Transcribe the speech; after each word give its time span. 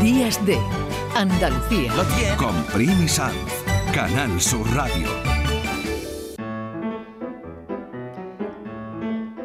Días 0.00 0.44
de 0.46 0.58
Andalucía. 1.14 1.92
Con 2.38 2.54
Primi 2.72 3.06
Sanz, 3.06 3.36
Canal 3.92 4.40
Sur 4.40 4.66
Radio. 4.74 5.06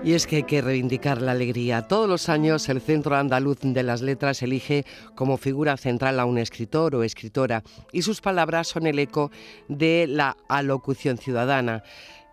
Y 0.01 0.13
es 0.13 0.25
que 0.25 0.37
hay 0.37 0.43
que 0.43 0.61
reivindicar 0.61 1.21
la 1.21 1.33
alegría. 1.33 1.89
Todos 1.89 2.07
los 2.07 2.29
años 2.29 2.69
el 2.69 2.79
Centro 2.79 3.17
Andaluz 3.17 3.57
de 3.61 3.83
las 3.83 4.01
Letras 4.01 4.41
elige 4.41 4.85
como 5.13 5.35
figura 5.35 5.75
central 5.75 6.21
a 6.21 6.25
un 6.25 6.37
escritor 6.37 6.95
o 6.95 7.03
escritora 7.03 7.61
y 7.91 8.03
sus 8.03 8.21
palabras 8.21 8.69
son 8.69 8.87
el 8.87 8.97
eco 8.97 9.31
de 9.67 10.05
la 10.07 10.37
alocución 10.47 11.17
ciudadana 11.17 11.83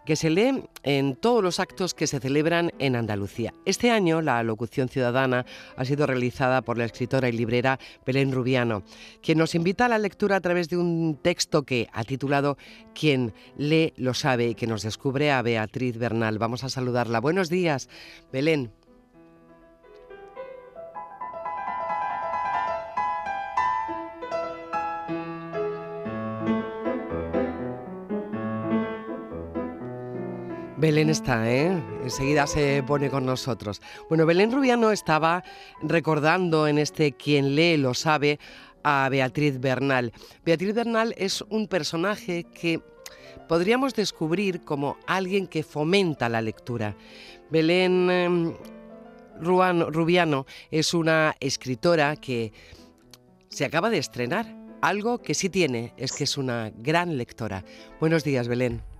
que 0.06 0.16
se 0.16 0.30
lee 0.30 0.64
en 0.84 1.16
todos 1.16 1.42
los 1.42 1.60
actos 1.60 1.92
que 1.92 2.06
se 2.06 2.20
celebran 2.20 2.72
en 2.78 2.96
Andalucía. 2.96 3.52
Este 3.66 3.90
año 3.90 4.22
la 4.22 4.42
locución 4.42 4.88
ciudadana 4.88 5.44
ha 5.76 5.84
sido 5.84 6.06
realizada 6.06 6.62
por 6.62 6.78
la 6.78 6.86
escritora 6.86 7.28
y 7.28 7.32
librera 7.32 7.78
Belén 8.06 8.32
Rubiano, 8.32 8.84
quien 9.20 9.36
nos 9.36 9.54
invita 9.54 9.84
a 9.84 9.88
la 9.88 9.98
lectura 9.98 10.36
a 10.36 10.40
través 10.40 10.70
de 10.70 10.78
un 10.78 11.18
texto 11.20 11.64
que 11.64 11.88
ha 11.92 12.04
titulado 12.04 12.56
Quien 12.94 13.34
lee 13.58 13.92
lo 13.96 14.14
sabe 14.14 14.48
y 14.48 14.54
que 14.54 14.66
nos 14.66 14.82
descubre 14.82 15.30
a 15.30 15.42
Beatriz 15.42 15.98
Bernal. 15.98 16.38
Vamos 16.38 16.64
a 16.64 16.70
saludarla. 16.70 17.20
Buenos 17.20 17.50
días, 17.50 17.88
Belén. 18.32 18.85
Belén 30.78 31.08
está, 31.08 31.50
¿eh? 31.50 31.82
Enseguida 32.02 32.46
se 32.46 32.82
pone 32.86 33.08
con 33.08 33.24
nosotros. 33.24 33.80
Bueno, 34.10 34.26
Belén 34.26 34.52
Rubiano 34.52 34.90
estaba 34.90 35.42
recordando 35.82 36.68
en 36.68 36.76
este 36.76 37.12
Quien 37.12 37.54
lee 37.54 37.78
lo 37.78 37.94
sabe 37.94 38.38
a 38.82 39.08
Beatriz 39.08 39.58
Bernal. 39.58 40.12
Beatriz 40.44 40.74
Bernal 40.74 41.14
es 41.16 41.40
un 41.48 41.66
personaje 41.66 42.44
que 42.44 42.82
podríamos 43.48 43.94
descubrir 43.94 44.64
como 44.64 44.98
alguien 45.06 45.46
que 45.46 45.62
fomenta 45.62 46.28
la 46.28 46.42
lectura. 46.42 46.94
Belén 47.50 48.10
em, 48.10 48.54
Rubiano 49.40 50.44
es 50.70 50.92
una 50.92 51.36
escritora 51.40 52.16
que 52.16 52.52
se 53.48 53.64
acaba 53.64 53.88
de 53.88 53.96
estrenar. 53.96 54.54
Algo 54.82 55.22
que 55.22 55.32
sí 55.32 55.48
tiene 55.48 55.94
es 55.96 56.12
que 56.12 56.24
es 56.24 56.36
una 56.36 56.70
gran 56.76 57.16
lectora. 57.16 57.64
Buenos 57.98 58.24
días, 58.24 58.46
Belén. 58.46 58.95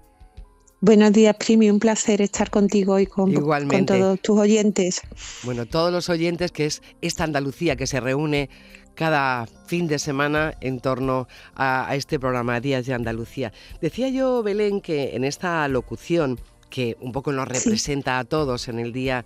Buenos 0.87 1.13
días, 1.13 1.35
Primi. 1.35 1.69
Un 1.69 1.81
placer 1.81 2.23
estar 2.23 2.49
contigo 2.49 2.93
hoy 2.93 3.07
con, 3.07 3.35
con 3.35 3.87
todos 3.87 4.21
tus 4.21 4.39
oyentes. 4.39 5.01
Bueno, 5.43 5.67
todos 5.67 5.93
los 5.93 6.09
oyentes, 6.09 6.53
que 6.53 6.67
es 6.67 6.81
esta 7.01 7.25
Andalucía 7.25 7.75
que 7.75 7.89
se 7.89 7.99
reúne 7.99 8.51
cada 8.95 9.47
fin 9.67 9.89
de 9.89 9.99
semana 9.99 10.55
en 10.61 10.79
torno 10.79 11.27
a, 11.57 11.93
este 11.97 12.21
programa 12.21 12.61
Días 12.61 12.87
de 12.87 12.95
Andalucía. 12.95 13.53
Decía 13.81 14.11
yo, 14.11 14.45
Belén, 14.45 14.81
que 14.81 15.17
en 15.17 15.25
esta 15.25 15.67
locución, 15.67 16.39
que 16.71 16.97
un 17.01 17.11
poco 17.11 17.33
nos 17.33 17.49
representa 17.49 18.21
a 18.21 18.25
todos 18.25 18.69
en 18.69 18.79
el 18.79 18.93
día 18.93 19.25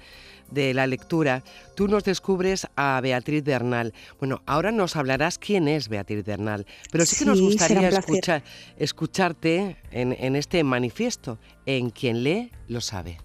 de 0.51 0.75
la 0.75 0.87
lectura, 0.87 1.43
tú 1.75 1.89
nos 1.89 2.05
descubres 2.05 2.67
a 2.77 3.01
Beatriz 3.03 3.45
Bernal. 3.45 3.93
Bueno, 4.19 4.43
ahora 4.47 4.73
nos 4.73 4.97
hablarás 4.97 5.39
quién 5.39 5.69
es 5.69 5.89
Beatriz 5.89 6.25
Bernal, 6.25 6.67
pero 6.91 7.07
sí, 7.07 7.17
que 7.17 7.25
nos 7.25 7.41
gustaría 7.41 7.89
escuchar, 7.89 8.43
escucharte 8.77 9.77
en, 9.91 10.17
en 10.19 10.37
este 10.37 10.63
manifiesto, 10.65 11.39
en 11.67 11.91
quien 11.91 12.25
lee 12.25 12.51
lo 12.69 12.81
sabe. 12.81 13.19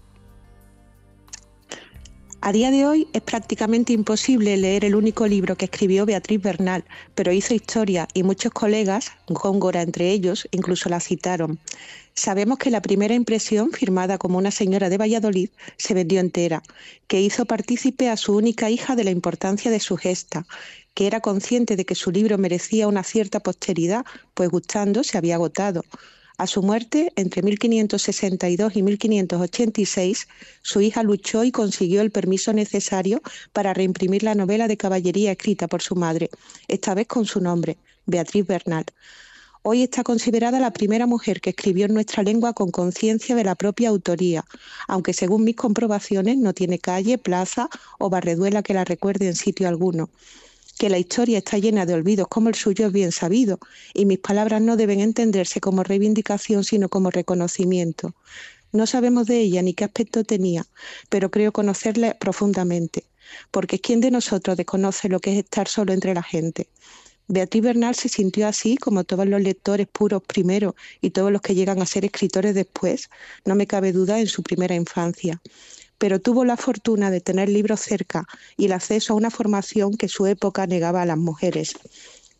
A 2.46 2.52
día 2.52 2.70
de 2.70 2.86
hoy 2.86 3.08
es 3.12 3.22
prácticamente 3.22 3.92
imposible 3.92 4.56
leer 4.56 4.84
el 4.84 4.94
único 4.94 5.26
libro 5.26 5.56
que 5.56 5.64
escribió 5.64 6.06
Beatriz 6.06 6.40
Bernal, 6.40 6.84
pero 7.16 7.32
hizo 7.32 7.54
historia 7.54 8.06
y 8.14 8.22
muchos 8.22 8.52
colegas, 8.52 9.10
Góngora 9.26 9.82
entre 9.82 10.12
ellos, 10.12 10.46
incluso 10.52 10.88
la 10.88 11.00
citaron. 11.00 11.58
Sabemos 12.14 12.58
que 12.58 12.70
la 12.70 12.82
primera 12.82 13.14
impresión, 13.14 13.72
firmada 13.72 14.16
como 14.16 14.38
una 14.38 14.52
señora 14.52 14.88
de 14.88 14.96
Valladolid, 14.96 15.50
se 15.76 15.92
vendió 15.92 16.20
entera, 16.20 16.62
que 17.08 17.20
hizo 17.20 17.46
partícipe 17.46 18.10
a 18.10 18.16
su 18.16 18.36
única 18.36 18.70
hija 18.70 18.94
de 18.94 19.02
la 19.02 19.10
importancia 19.10 19.72
de 19.72 19.80
su 19.80 19.96
gesta, 19.96 20.46
que 20.94 21.08
era 21.08 21.20
consciente 21.20 21.74
de 21.74 21.84
que 21.84 21.96
su 21.96 22.12
libro 22.12 22.38
merecía 22.38 22.86
una 22.86 23.02
cierta 23.02 23.40
posteridad, 23.40 24.04
pues 24.34 24.50
gustando 24.50 25.02
se 25.02 25.18
había 25.18 25.34
agotado. 25.34 25.82
A 26.38 26.46
su 26.46 26.62
muerte, 26.62 27.12
entre 27.16 27.40
1562 27.42 28.76
y 28.76 28.82
1586, 28.82 30.28
su 30.60 30.82
hija 30.82 31.02
luchó 31.02 31.44
y 31.44 31.50
consiguió 31.50 32.02
el 32.02 32.10
permiso 32.10 32.52
necesario 32.52 33.22
para 33.54 33.72
reimprimir 33.72 34.22
la 34.22 34.34
novela 34.34 34.68
de 34.68 34.76
caballería 34.76 35.32
escrita 35.32 35.66
por 35.66 35.80
su 35.80 35.96
madre, 35.96 36.28
esta 36.68 36.92
vez 36.92 37.06
con 37.06 37.24
su 37.24 37.40
nombre, 37.40 37.78
Beatriz 38.04 38.46
Bernal. 38.46 38.84
Hoy 39.62 39.82
está 39.82 40.02
considerada 40.04 40.60
la 40.60 40.74
primera 40.74 41.06
mujer 41.06 41.40
que 41.40 41.50
escribió 41.50 41.86
en 41.86 41.94
nuestra 41.94 42.22
lengua 42.22 42.52
con 42.52 42.70
conciencia 42.70 43.34
de 43.34 43.42
la 43.42 43.54
propia 43.54 43.88
autoría, 43.88 44.44
aunque 44.88 45.14
según 45.14 45.42
mis 45.42 45.56
comprobaciones 45.56 46.36
no 46.36 46.52
tiene 46.52 46.78
calle, 46.78 47.16
plaza 47.16 47.70
o 47.98 48.10
barreduela 48.10 48.62
que 48.62 48.74
la 48.74 48.84
recuerde 48.84 49.26
en 49.26 49.36
sitio 49.36 49.68
alguno 49.68 50.10
que 50.78 50.90
la 50.90 50.98
historia 50.98 51.38
está 51.38 51.58
llena 51.58 51.86
de 51.86 51.94
olvidos 51.94 52.28
como 52.28 52.48
el 52.48 52.54
suyo 52.54 52.86
es 52.86 52.92
bien 52.92 53.12
sabido, 53.12 53.58
y 53.94 54.04
mis 54.04 54.18
palabras 54.18 54.60
no 54.60 54.76
deben 54.76 55.00
entenderse 55.00 55.60
como 55.60 55.82
reivindicación, 55.82 56.64
sino 56.64 56.88
como 56.88 57.10
reconocimiento. 57.10 58.14
No 58.72 58.86
sabemos 58.86 59.26
de 59.26 59.40
ella 59.40 59.62
ni 59.62 59.74
qué 59.74 59.84
aspecto 59.84 60.24
tenía, 60.24 60.66
pero 61.08 61.30
creo 61.30 61.52
conocerla 61.52 62.14
profundamente, 62.18 63.04
porque 63.50 63.80
¿quién 63.80 64.00
de 64.00 64.10
nosotros 64.10 64.56
desconoce 64.56 65.08
lo 65.08 65.20
que 65.20 65.32
es 65.32 65.38
estar 65.38 65.68
solo 65.68 65.92
entre 65.92 66.14
la 66.14 66.22
gente? 66.22 66.68
Beatriz 67.28 67.62
Bernal 67.62 67.94
se 67.96 68.08
sintió 68.08 68.46
así 68.46 68.76
como 68.76 69.02
todos 69.02 69.26
los 69.26 69.40
lectores 69.40 69.88
puros 69.88 70.22
primero 70.22 70.76
y 71.00 71.10
todos 71.10 71.32
los 71.32 71.40
que 71.40 71.56
llegan 71.56 71.82
a 71.82 71.86
ser 71.86 72.04
escritores 72.04 72.54
después, 72.54 73.10
no 73.44 73.56
me 73.56 73.66
cabe 73.66 73.92
duda, 73.92 74.20
en 74.20 74.28
su 74.28 74.42
primera 74.42 74.74
infancia 74.74 75.40
pero 75.98 76.20
tuvo 76.20 76.44
la 76.44 76.56
fortuna 76.56 77.10
de 77.10 77.20
tener 77.20 77.48
libros 77.48 77.80
cerca 77.80 78.26
y 78.56 78.66
el 78.66 78.72
acceso 78.72 79.12
a 79.12 79.16
una 79.16 79.30
formación 79.30 79.96
que 79.96 80.08
su 80.08 80.26
época 80.26 80.66
negaba 80.66 81.02
a 81.02 81.06
las 81.06 81.18
mujeres. 81.18 81.74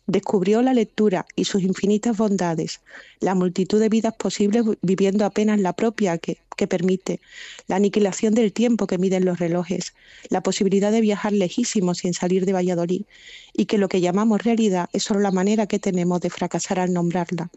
Descubrió 0.07 0.61
la 0.61 0.73
lectura 0.73 1.25
y 1.35 1.43
sus 1.43 1.63
infinitas 1.63 2.15
bondades, 2.15 2.79
la 3.19 3.35
multitud 3.35 3.77
de 3.79 3.89
vidas 3.89 4.13
posibles 4.15 4.63
viviendo 4.81 5.25
apenas 5.25 5.59
la 5.59 5.73
propia 5.73 6.17
que, 6.17 6.37
permite, 6.67 7.19
la 7.67 7.75
aniquilación 7.75 8.33
del 8.33 8.53
tiempo 8.53 8.87
que 8.87 8.97
miden 8.97 9.25
los 9.25 9.37
relojes, 9.37 9.93
la 10.29 10.41
posibilidad 10.41 10.93
de 10.93 11.01
viajar 11.01 11.33
lejísimos 11.33 11.97
sin 11.99 12.13
salir 12.13 12.45
de 12.45 12.53
Valladolid, 12.53 13.01
y 13.53 13.65
que 13.65 13.77
lo 13.77 13.89
que 13.89 13.99
llamamos 13.99 14.43
realidad 14.43 14.89
es 14.93 15.03
solo 15.03 15.19
la 15.19 15.31
manera 15.31 15.67
que 15.67 15.77
tenemos 15.77 16.21
de 16.21 16.29
fracasar 16.29 16.79
al 16.79 16.93
nombrarla. 16.93 17.49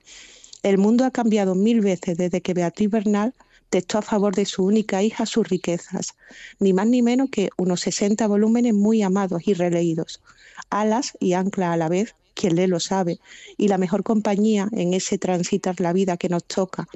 El 0.64 0.76
mundo 0.76 1.04
ha 1.04 1.12
cambiado 1.12 1.54
mil 1.54 1.80
veces 1.80 2.18
desde 2.18 2.40
que 2.40 2.52
Beatriz 2.52 2.90
Bernal 2.90 3.32
testó 3.70 3.98
a 3.98 4.02
favor 4.02 4.34
de 4.34 4.44
su 4.44 4.64
única 4.64 5.02
hija 5.02 5.24
sus 5.24 5.48
riquezas, 5.48 6.14
ni 6.58 6.72
más 6.72 6.88
ni 6.88 7.02
menos 7.02 7.30
que 7.30 7.50
unos 7.56 7.80
60 7.80 8.26
volúmenes 8.26 8.74
muy 8.74 9.02
amados 9.02 9.42
y 9.46 9.54
releídos, 9.54 10.20
alas 10.68 11.16
y 11.20 11.32
ancla 11.32 11.72
a 11.72 11.76
la 11.76 11.88
vez, 11.88 12.14
quien 12.34 12.56
lee 12.56 12.66
lo 12.66 12.80
sabe, 12.80 13.20
y 13.56 13.68
la 13.68 13.78
mejor 13.78 14.02
compañía 14.02 14.68
en 14.72 14.92
ese 14.92 15.18
transitar 15.18 15.80
la 15.80 15.92
vida 15.92 16.16
que 16.16 16.28
nos 16.28 16.44
toca. 16.44 16.88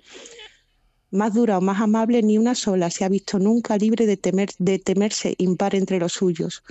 Más 1.10 1.32
dura 1.32 1.58
o 1.58 1.60
más 1.60 1.80
amable 1.80 2.22
ni 2.22 2.38
una 2.38 2.56
sola 2.56 2.90
se 2.90 3.04
ha 3.04 3.08
visto 3.08 3.38
nunca 3.38 3.76
libre 3.76 4.06
de, 4.06 4.16
temer, 4.16 4.50
de 4.58 4.80
temerse 4.80 5.34
impar 5.38 5.76
entre 5.76 6.00
los 6.00 6.12
suyos, 6.12 6.64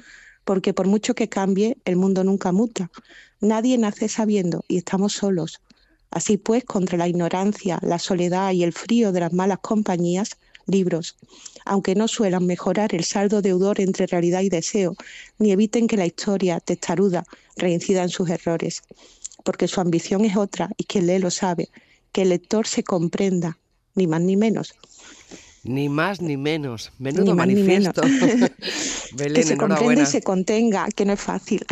porque 0.43 0.73
por 0.73 0.87
mucho 0.87 1.15
que 1.15 1.29
cambie, 1.29 1.77
el 1.85 1.95
mundo 1.95 2.25
nunca 2.25 2.51
muta. 2.51 2.91
Nadie 3.39 3.77
nace 3.77 4.09
sabiendo 4.09 4.65
y 4.67 4.77
estamos 4.77 5.13
solos. 5.13 5.61
Así 6.13 6.37
pues, 6.37 6.63
contra 6.63 6.95
la 6.95 7.07
ignorancia, 7.07 7.79
la 7.81 7.97
soledad 7.97 8.51
y 8.51 8.63
el 8.63 8.71
frío 8.71 9.11
de 9.11 9.21
las 9.21 9.33
malas 9.33 9.57
compañías, 9.59 10.37
libros, 10.67 11.17
aunque 11.65 11.95
no 11.95 12.07
suelan 12.07 12.45
mejorar 12.45 12.93
el 12.93 13.03
saldo 13.03 13.41
deudor 13.41 13.81
entre 13.81 14.05
realidad 14.05 14.41
y 14.41 14.49
deseo, 14.49 14.95
ni 15.39 15.51
eviten 15.51 15.87
que 15.87 15.97
la 15.97 16.05
historia, 16.05 16.59
testaruda, 16.59 17.25
reincida 17.57 18.03
en 18.03 18.09
sus 18.09 18.29
errores, 18.29 18.83
porque 19.43 19.67
su 19.67 19.81
ambición 19.81 20.23
es 20.23 20.37
otra 20.37 20.69
y 20.77 20.83
quien 20.83 21.07
lee 21.07 21.17
lo 21.17 21.31
sabe, 21.31 21.69
que 22.11 22.21
el 22.21 22.29
lector 22.29 22.67
se 22.67 22.83
comprenda, 22.83 23.57
ni 23.95 24.05
más 24.05 24.21
ni 24.21 24.37
menos. 24.37 24.75
Ni 25.63 25.89
más 25.89 26.21
ni 26.21 26.37
menos. 26.37 26.91
Menudo 26.99 27.33
manifiesto. 27.33 28.01
que 29.17 29.43
se 29.43 29.57
comprenda 29.57 30.03
y 30.03 30.05
se 30.05 30.21
contenga, 30.21 30.87
que 30.95 31.05
no 31.05 31.13
es 31.13 31.21
fácil. 31.21 31.65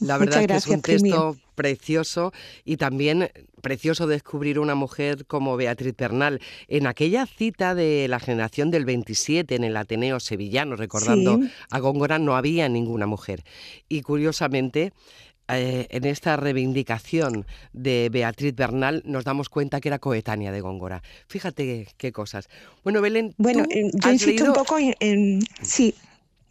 La 0.00 0.18
verdad 0.18 0.44
que 0.44 0.56
es 0.56 0.66
un 0.66 0.82
texto 0.82 1.36
precioso 1.54 2.32
y 2.64 2.76
también 2.76 3.30
precioso 3.60 4.06
descubrir 4.06 4.58
una 4.58 4.74
mujer 4.74 5.26
como 5.26 5.56
Beatriz 5.56 5.94
Bernal. 5.96 6.40
En 6.68 6.86
aquella 6.86 7.26
cita 7.26 7.74
de 7.74 8.08
la 8.08 8.20
generación 8.20 8.70
del 8.70 8.84
27 8.84 9.54
en 9.54 9.64
el 9.64 9.76
Ateneo 9.76 10.20
Sevillano, 10.20 10.76
recordando 10.76 11.40
a 11.70 11.78
Góngora, 11.78 12.18
no 12.18 12.36
había 12.36 12.68
ninguna 12.68 13.06
mujer. 13.06 13.44
Y 13.88 14.02
curiosamente, 14.02 14.92
eh, 15.48 15.86
en 15.90 16.04
esta 16.04 16.36
reivindicación 16.36 17.46
de 17.72 18.08
Beatriz 18.10 18.54
Bernal 18.54 19.02
nos 19.04 19.24
damos 19.24 19.48
cuenta 19.48 19.80
que 19.80 19.88
era 19.88 19.98
coetánea 19.98 20.52
de 20.52 20.60
Góngora. 20.60 21.02
Fíjate 21.26 21.88
qué 21.96 22.12
cosas. 22.12 22.48
Bueno, 22.84 23.00
Belén. 23.00 23.34
Bueno, 23.38 23.64
eh, 23.70 23.90
yo 23.92 24.12
insisto 24.12 24.44
un 24.44 24.52
poco 24.52 24.78
en, 24.78 25.40
Sí. 25.60 25.94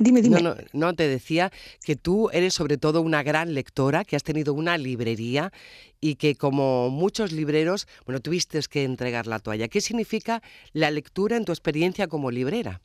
Dime, 0.01 0.23
dime. 0.23 0.41
No, 0.41 0.55
no, 0.55 0.61
no, 0.73 0.95
te 0.95 1.07
decía 1.07 1.51
que 1.85 1.95
tú 1.95 2.31
eres 2.33 2.55
sobre 2.55 2.77
todo 2.77 3.01
una 3.01 3.21
gran 3.21 3.53
lectora, 3.53 4.03
que 4.03 4.15
has 4.15 4.23
tenido 4.23 4.55
una 4.55 4.75
librería 4.79 5.53
y 5.99 6.15
que 6.15 6.33
como 6.35 6.89
muchos 6.89 7.31
libreros, 7.31 7.87
bueno, 8.05 8.19
tuviste 8.19 8.59
que 8.67 8.83
entregar 8.83 9.27
la 9.27 9.37
toalla. 9.37 9.67
¿Qué 9.67 9.79
significa 9.79 10.41
la 10.73 10.89
lectura 10.89 11.37
en 11.37 11.45
tu 11.45 11.51
experiencia 11.51 12.07
como 12.07 12.31
librera? 12.31 12.81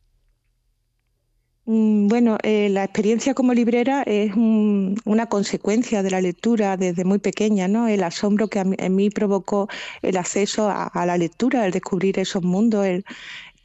Mm, 1.68 2.06
bueno, 2.06 2.38
eh, 2.44 2.68
la 2.68 2.84
experiencia 2.84 3.34
como 3.34 3.52
librera 3.52 4.02
es 4.06 4.32
una 4.36 5.26
consecuencia 5.26 6.04
de 6.04 6.10
la 6.12 6.20
lectura 6.20 6.76
desde 6.76 7.04
muy 7.04 7.18
pequeña, 7.18 7.66
¿no? 7.66 7.88
El 7.88 8.04
asombro 8.04 8.46
que 8.46 8.60
en 8.60 8.94
mí 8.94 9.10
provocó 9.10 9.68
el 10.02 10.16
acceso 10.16 10.68
a, 10.70 11.06
la 11.06 11.18
lectura, 11.18 11.66
el 11.66 11.72
descubrir 11.72 12.20
esos 12.20 12.44
mundos, 12.44 12.86
el, 12.86 13.04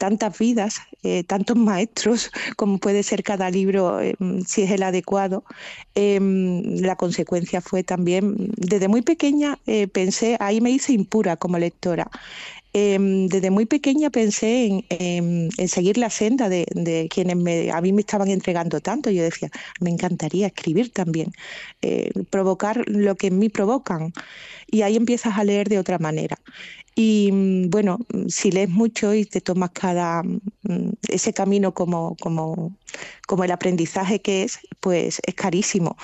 tantas 0.02 0.36
vidas, 0.36 0.80
eh, 1.04 1.22
tantos 1.22 1.56
maestros, 1.56 2.32
como 2.56 2.78
puede 2.78 3.04
ser 3.04 3.22
cada 3.22 3.50
libro, 3.50 4.00
eh, 4.00 4.16
si 4.44 4.62
es 4.62 4.72
el 4.72 4.82
adecuado. 4.82 5.44
Em, 5.94 6.80
la 6.80 6.96
consecuencia 6.96 7.60
fue 7.60 7.84
también, 7.84 8.34
desde 8.56 8.88
muy 8.88 9.02
pequeña 9.02 9.58
pensé, 9.92 10.36
ahí 10.40 10.60
me 10.60 10.70
hice 10.72 10.92
impura 10.92 11.36
como 11.36 11.56
lectora. 11.58 12.10
Em, 12.74 13.28
desde 13.28 13.50
muy 13.50 13.66
pequeña 13.66 14.08
pensé 14.08 14.84
en, 14.88 15.50
seguir 15.68 15.98
la 15.98 16.08
senda 16.08 16.48
de, 16.48 17.08
quienes 17.10 17.36
me, 17.36 17.70
a 17.70 17.80
mí 17.82 17.92
me 17.92 18.00
estaban 18.00 18.28
entregando 18.28 18.80
tanto. 18.80 19.10
Yo 19.10 19.22
decía, 19.22 19.50
me 19.80 19.90
encantaría 19.90 20.46
escribir 20.46 20.90
también, 20.92 21.32
eh, 21.82 22.10
provocar 22.30 22.82
lo 22.88 23.14
que 23.16 23.26
en 23.28 23.38
mí 23.38 23.48
provocan. 23.50 24.12
Y 24.70 24.82
ahí 24.82 24.96
empiezas 24.96 25.36
a 25.38 25.44
leer 25.44 25.68
de 25.68 25.78
otra 25.78 25.98
manera. 25.98 26.38
Y 26.94 27.30
mm, 27.32 27.70
bueno, 27.70 27.98
si 28.28 28.50
lees 28.50 28.68
mucho 28.70 29.14
y 29.14 29.24
te 29.24 29.40
tomas 29.40 29.70
cada 29.72 30.22
mm, 30.22 30.90
ese 31.08 31.32
camino 31.32 31.74
como, 31.74 32.16
como, 32.20 32.76
como 33.26 33.44
el 33.44 33.50
aprendizaje 33.50 34.20
que 34.20 34.44
es, 34.44 34.58
pues 34.80 35.20
es 35.26 35.34
carísimo. 35.34 35.96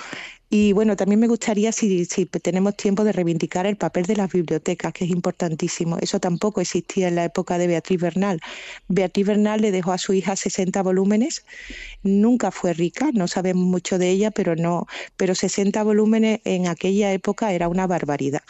Y 0.51 0.73
bueno, 0.73 0.97
también 0.97 1.21
me 1.21 1.27
gustaría, 1.29 1.73
si, 1.73 2.07
tenemos 2.07 2.75
tiempo, 2.75 3.05
de 3.05 3.13
reivindicar 3.13 3.67
el 3.67 3.77
papel 3.77 4.07
de 4.07 4.17
las 4.17 4.33
bibliotecas, 4.33 4.95
que 4.95 5.05
es 5.05 5.11
importantísimo. 5.11 5.99
Eso 6.01 6.21
tampoco 6.21 6.63
existía 6.63 7.09
en 7.09 7.17
la 7.17 7.25
época 7.25 7.59
de 7.59 7.67
Beatriz 7.67 8.01
Bernal. 8.01 8.41
Beatriz 8.89 9.27
Bernal 9.27 9.61
le 9.61 9.71
dejó 9.73 9.93
a 9.93 9.99
su 9.99 10.15
hija 10.15 10.37
60 10.37 10.83
volúmenes, 10.83 11.45
nunca 12.03 12.51
fue 12.51 12.73
rica, 12.73 13.11
no 13.13 13.29
sabemos 13.29 13.65
mucho 13.67 13.99
de 13.99 14.09
ella, 14.09 14.31
pero 14.31 14.57
no, 14.57 14.87
pero 15.19 15.35
60 15.35 15.83
volúmenes 15.83 16.41
en 16.45 16.67
aquella 16.67 17.13
época 17.13 17.53
era 17.53 17.69
una 17.69 17.87
barbaridad. 17.87 18.43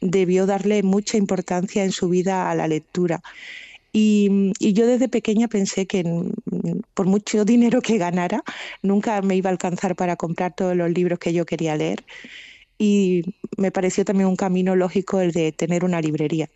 Debió 0.00 0.46
darle 0.46 0.82
mucha 0.82 1.18
importancia 1.18 1.84
en 1.84 1.92
su 1.92 2.08
vida 2.08 2.50
a 2.50 2.54
la 2.54 2.66
lectura. 2.66 3.22
Y, 3.92 4.52
yo 4.72 4.86
desde 4.86 5.08
pequeña 5.08 5.48
pensé 5.48 5.86
que 5.86 6.04
por 6.94 7.06
mucho 7.06 7.44
dinero 7.44 7.82
que 7.82 7.98
ganara, 7.98 8.42
nunca 8.82 9.20
me 9.22 9.36
iba 9.36 9.50
a 9.50 9.52
alcanzar 9.52 9.96
para 9.96 10.16
comprar 10.16 10.54
todos 10.54 10.76
los 10.76 10.90
libros 10.90 11.18
que 11.18 11.32
yo 11.32 11.46
quería 11.46 11.76
leer. 11.76 12.04
Y 12.78 13.22
me 13.58 13.70
pareció 13.70 14.04
también 14.04 14.28
un 14.28 14.36
camino 14.36 14.76
lógico 14.76 15.20
el 15.20 15.32
de 15.32 15.52
tener 15.52 15.84
una 15.84 16.00
librería. 16.00 16.50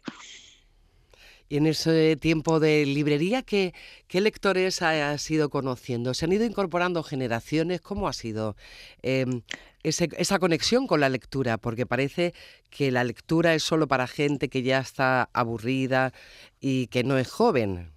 Y 1.48 1.58
en 1.58 1.66
ese 1.66 2.16
tiempo 2.16 2.58
de 2.58 2.84
librería, 2.86 3.42
¿qué, 3.42 3.72
qué 4.08 4.20
lectores 4.20 4.82
has 4.82 5.30
ido 5.30 5.48
conociendo? 5.48 6.12
¿Se 6.14 6.24
han 6.24 6.32
ido 6.32 6.44
incorporando 6.44 7.02
generaciones? 7.02 7.80
¿Cómo 7.80 8.08
ha 8.08 8.12
sido 8.12 8.56
em, 9.02 9.42
esa 9.82 10.38
conexión 10.38 10.86
con 10.86 11.00
la 11.00 11.08
lectura? 11.08 11.58
Porque 11.58 11.86
parece 11.86 12.34
que 12.70 12.90
la 12.90 13.04
lectura 13.04 13.54
es 13.54 13.62
solo 13.62 13.86
para 13.86 14.06
gente 14.06 14.48
que 14.48 14.62
ya 14.62 14.80
está 14.80 15.28
aburrida 15.32 16.12
y 16.60 16.88
que 16.88 17.04
no 17.04 17.16
es 17.16 17.30
joven. 17.30 17.92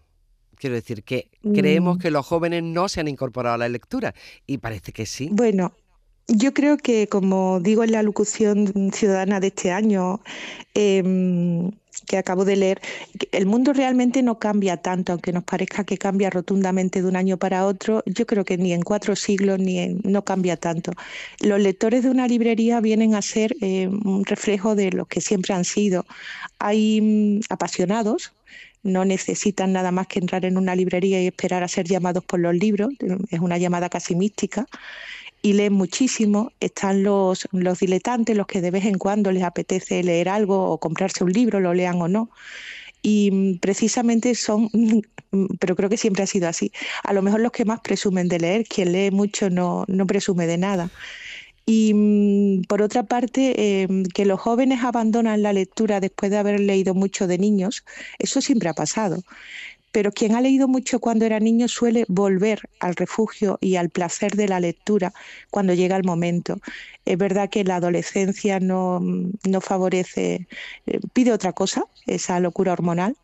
Quiero 0.55 0.75
decir 0.75 1.03
que 1.03 1.29
creemos 1.41 1.97
mm. 1.97 1.99
que 2.01 2.11
los 2.11 2.25
jóvenes 2.25 2.63
no 2.63 2.89
se 2.89 2.99
han 2.99 3.07
incorporado 3.07 3.55
a 3.55 3.57
la 3.57 3.69
lectura 3.69 4.13
y 4.45 4.57
parece 4.57 4.91
que 4.91 5.05
sí. 5.05 5.29
Bueno, 5.31 5.73
yo 6.27 6.53
creo 6.53 6.77
que, 6.77 7.07
como 7.07 7.59
digo 7.59 7.83
en 7.83 7.91
la 7.91 8.03
locución 8.03 8.91
ciudadana 8.93 9.39
de 9.39 9.47
este 9.47 9.71
año, 9.71 10.21
em, 10.75 11.71
que 12.07 12.17
acabo 12.17 12.45
de 12.45 12.55
leer, 12.55 12.81
el 13.31 13.45
mundo 13.45 13.73
realmente 13.73 14.21
no 14.23 14.39
cambia 14.39 14.77
tanto, 14.77 15.13
aunque 15.13 15.31
nos 15.31 15.43
parezca 15.43 15.83
que 15.83 15.97
cambia 15.97 16.29
rotundamente 16.29 17.01
de 17.01 17.07
un 17.07 17.15
año 17.15 17.37
para 17.37 17.65
otro, 17.65 18.03
yo 18.05 18.25
creo 18.25 18.45
que 18.45 18.57
ni 18.57 18.73
en 18.73 18.81
cuatro 18.81 19.15
siglos 19.15 19.59
ni 19.59 19.89
no 20.03 20.23
cambia 20.23 20.57
tanto. 20.57 20.91
Los 21.39 21.59
lectores 21.59 22.03
de 22.03 22.09
una 22.09 22.27
librería 22.27 22.79
vienen 22.81 23.15
a 23.15 23.21
ser 23.21 23.55
eh, 23.61 23.87
un 23.87 24.25
reflejo 24.25 24.75
de 24.75 24.91
lo 24.91 25.05
que 25.05 25.21
siempre 25.21 25.53
han 25.53 25.65
sido. 25.65 26.05
Hay 26.59 27.01
mm, 27.01 27.41
apasionados, 27.49 28.33
no 28.83 29.05
necesitan 29.05 29.73
nada 29.73 29.91
más 29.91 30.07
que 30.07 30.19
entrar 30.19 30.45
en 30.45 30.57
una 30.57 30.75
librería 30.75 31.21
y 31.21 31.27
esperar 31.27 31.63
a 31.63 31.67
ser 31.67 31.85
llamados 31.87 32.23
por 32.23 32.39
los 32.39 32.55
libros, 32.55 32.93
es 33.29 33.39
una 33.39 33.57
llamada 33.57 33.89
casi 33.89 34.15
mística 34.15 34.67
y 35.41 35.53
leen 35.53 35.73
muchísimo. 35.73 36.51
Están 36.59 37.03
los, 37.03 37.47
los 37.51 37.79
diletantes, 37.79 38.35
los 38.35 38.47
que 38.47 38.61
de 38.61 38.71
vez 38.71 38.85
en 38.85 38.97
cuando 38.97 39.31
les 39.31 39.43
apetece 39.43 40.03
leer 40.03 40.29
algo 40.29 40.69
o 40.71 40.79
comprarse 40.79 41.23
un 41.23 41.31
libro, 41.33 41.59
lo 41.59 41.73
lean 41.73 42.01
o 42.01 42.07
no. 42.07 42.29
Y 43.01 43.31
mm, 43.31 43.59
precisamente 43.59 44.35
son, 44.35 44.69
pero 45.59 45.75
creo 45.75 45.89
que 45.89 45.97
siempre 45.97 46.23
ha 46.23 46.27
sido 46.27 46.47
así, 46.47 46.71
a 47.03 47.13
lo 47.13 47.21
mejor 47.21 47.41
los 47.41 47.51
que 47.51 47.65
más 47.65 47.79
presumen 47.81 48.27
de 48.27 48.39
leer, 48.39 48.65
quien 48.67 48.91
lee 48.91 49.11
mucho 49.11 49.49
no, 49.49 49.85
no 49.87 50.05
presume 50.07 50.47
de 50.47 50.57
nada. 50.57 50.89
Y 51.65 51.93
mm, 51.93 52.63
por 52.63 52.81
otra 52.81 53.03
parte, 53.03 53.83
em, 53.83 54.03
que 54.05 54.25
los 54.25 54.39
jóvenes 54.41 54.83
abandonan 54.83 55.43
la 55.43 55.53
lectura 55.53 55.99
después 55.99 56.31
de 56.31 56.37
haber 56.37 56.59
leído 56.59 56.93
mucho 56.95 57.27
de 57.27 57.37
niños, 57.37 57.85
eso 58.19 58.41
siempre 58.41 58.69
ha 58.69 58.73
pasado 58.73 59.23
pero 59.91 60.11
quien 60.11 60.35
ha 60.35 60.41
leído 60.41 60.67
mucho 60.67 60.99
cuando 60.99 61.25
era 61.25 61.39
niño 61.39 61.67
suele 61.67 62.05
volver 62.07 62.61
al 62.79 62.95
refugio 62.95 63.57
y 63.61 63.75
al 63.75 63.89
placer 63.89 64.33
de 64.35 64.47
la 64.47 64.59
lectura 64.59 65.13
cuando 65.49 65.73
llega 65.73 65.97
el 65.97 66.03
momento. 66.03 66.59
Es 67.05 67.17
verdad 67.17 67.49
que 67.49 67.63
la 67.63 67.77
adolescencia 67.77 68.59
no, 68.59 69.01
favorece, 69.61 70.47
eh, 70.85 70.99
pide 71.13 71.31
otra 71.31 71.53
cosa, 71.53 71.85
esa 72.05 72.39
locura 72.39 72.73
hormonal. 72.73 73.15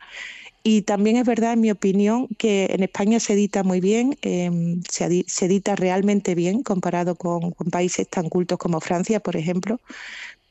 Y 0.63 0.81
también 0.81 1.17
es 1.17 1.25
verdad, 1.27 1.53
en 1.53 1.61
mi 1.61 1.69
opinión, 1.69 2.27
que 2.39 2.65
en 2.71 2.81
España 2.81 3.19
se 3.19 3.33
edita 3.33 3.63
muy 3.63 3.81
bien, 3.81 4.17
em, 4.23 4.81
se, 4.89 5.05
edita 5.45 5.75
realmente 5.75 6.33
bien 6.33 6.63
comparado 6.63 7.15
con 7.15 7.53
países 7.71 8.09
tan 8.09 8.29
cultos 8.29 8.57
como 8.57 8.79
Francia, 8.79 9.19
por 9.19 9.35
ejemplo 9.35 9.79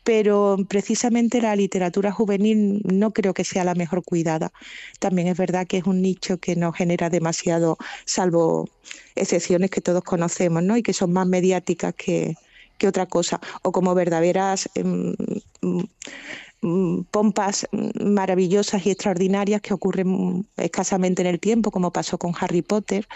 pero 0.05 0.59
precisamente 0.69 1.41
la 1.41 1.57
literatura 1.57 2.13
juvenil 2.13 2.83
no 2.85 3.13
creo 3.13 3.33
que 3.33 3.43
sea 3.43 3.65
la 3.65 3.75
mejor 3.75 4.05
cuidada. 4.05 4.53
También 5.01 5.29
es 5.29 5.37
verdad 5.37 5.67
que 5.67 5.79
es 5.79 5.85
un 5.85 6.03
nicho 6.03 6.39
que 6.39 6.55
no 6.57 6.73
genera 6.73 7.09
demasiado, 7.09 7.79
salvo 8.05 8.69
excepciones 9.17 9.71
que 9.71 9.81
todos 9.81 10.05
conocemos, 10.05 10.63
¿no? 10.63 10.77
Y 10.77 10.83
que 10.83 10.93
son 10.93 11.13
más 11.13 11.27
mediáticas 11.27 11.95
que, 11.95 12.37
otra 12.87 13.07
cosa, 13.07 13.41
o 13.63 13.73
como 13.73 13.95
verdaderas 13.95 14.69
em, 14.75 15.15
mm, 15.63 17.05
pompas 17.11 17.67
maravillosas 17.99 18.85
y 18.85 18.91
extraordinarias 18.91 19.63
que 19.63 19.73
ocurren 19.73 20.47
escasamente 20.59 21.23
en 21.23 21.29
el 21.29 21.41
tiempo, 21.41 21.71
como 21.71 21.91
pasó 21.93 22.19
con 22.19 22.35
Harry 22.39 22.61
Potter 22.61 23.09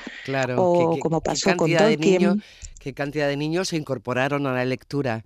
o 0.57 0.99
como 1.00 1.21
pasó 1.21 1.54
con 1.54 1.71
Tolkien. 1.71 2.42
¿Qué 2.78 2.95
cantidad 2.95 3.28
de 3.28 3.37
niños 3.37 3.68
se 3.68 3.76
incorporaron 3.76 4.47
a 4.47 4.54
la 4.54 4.64
lectura? 4.64 5.23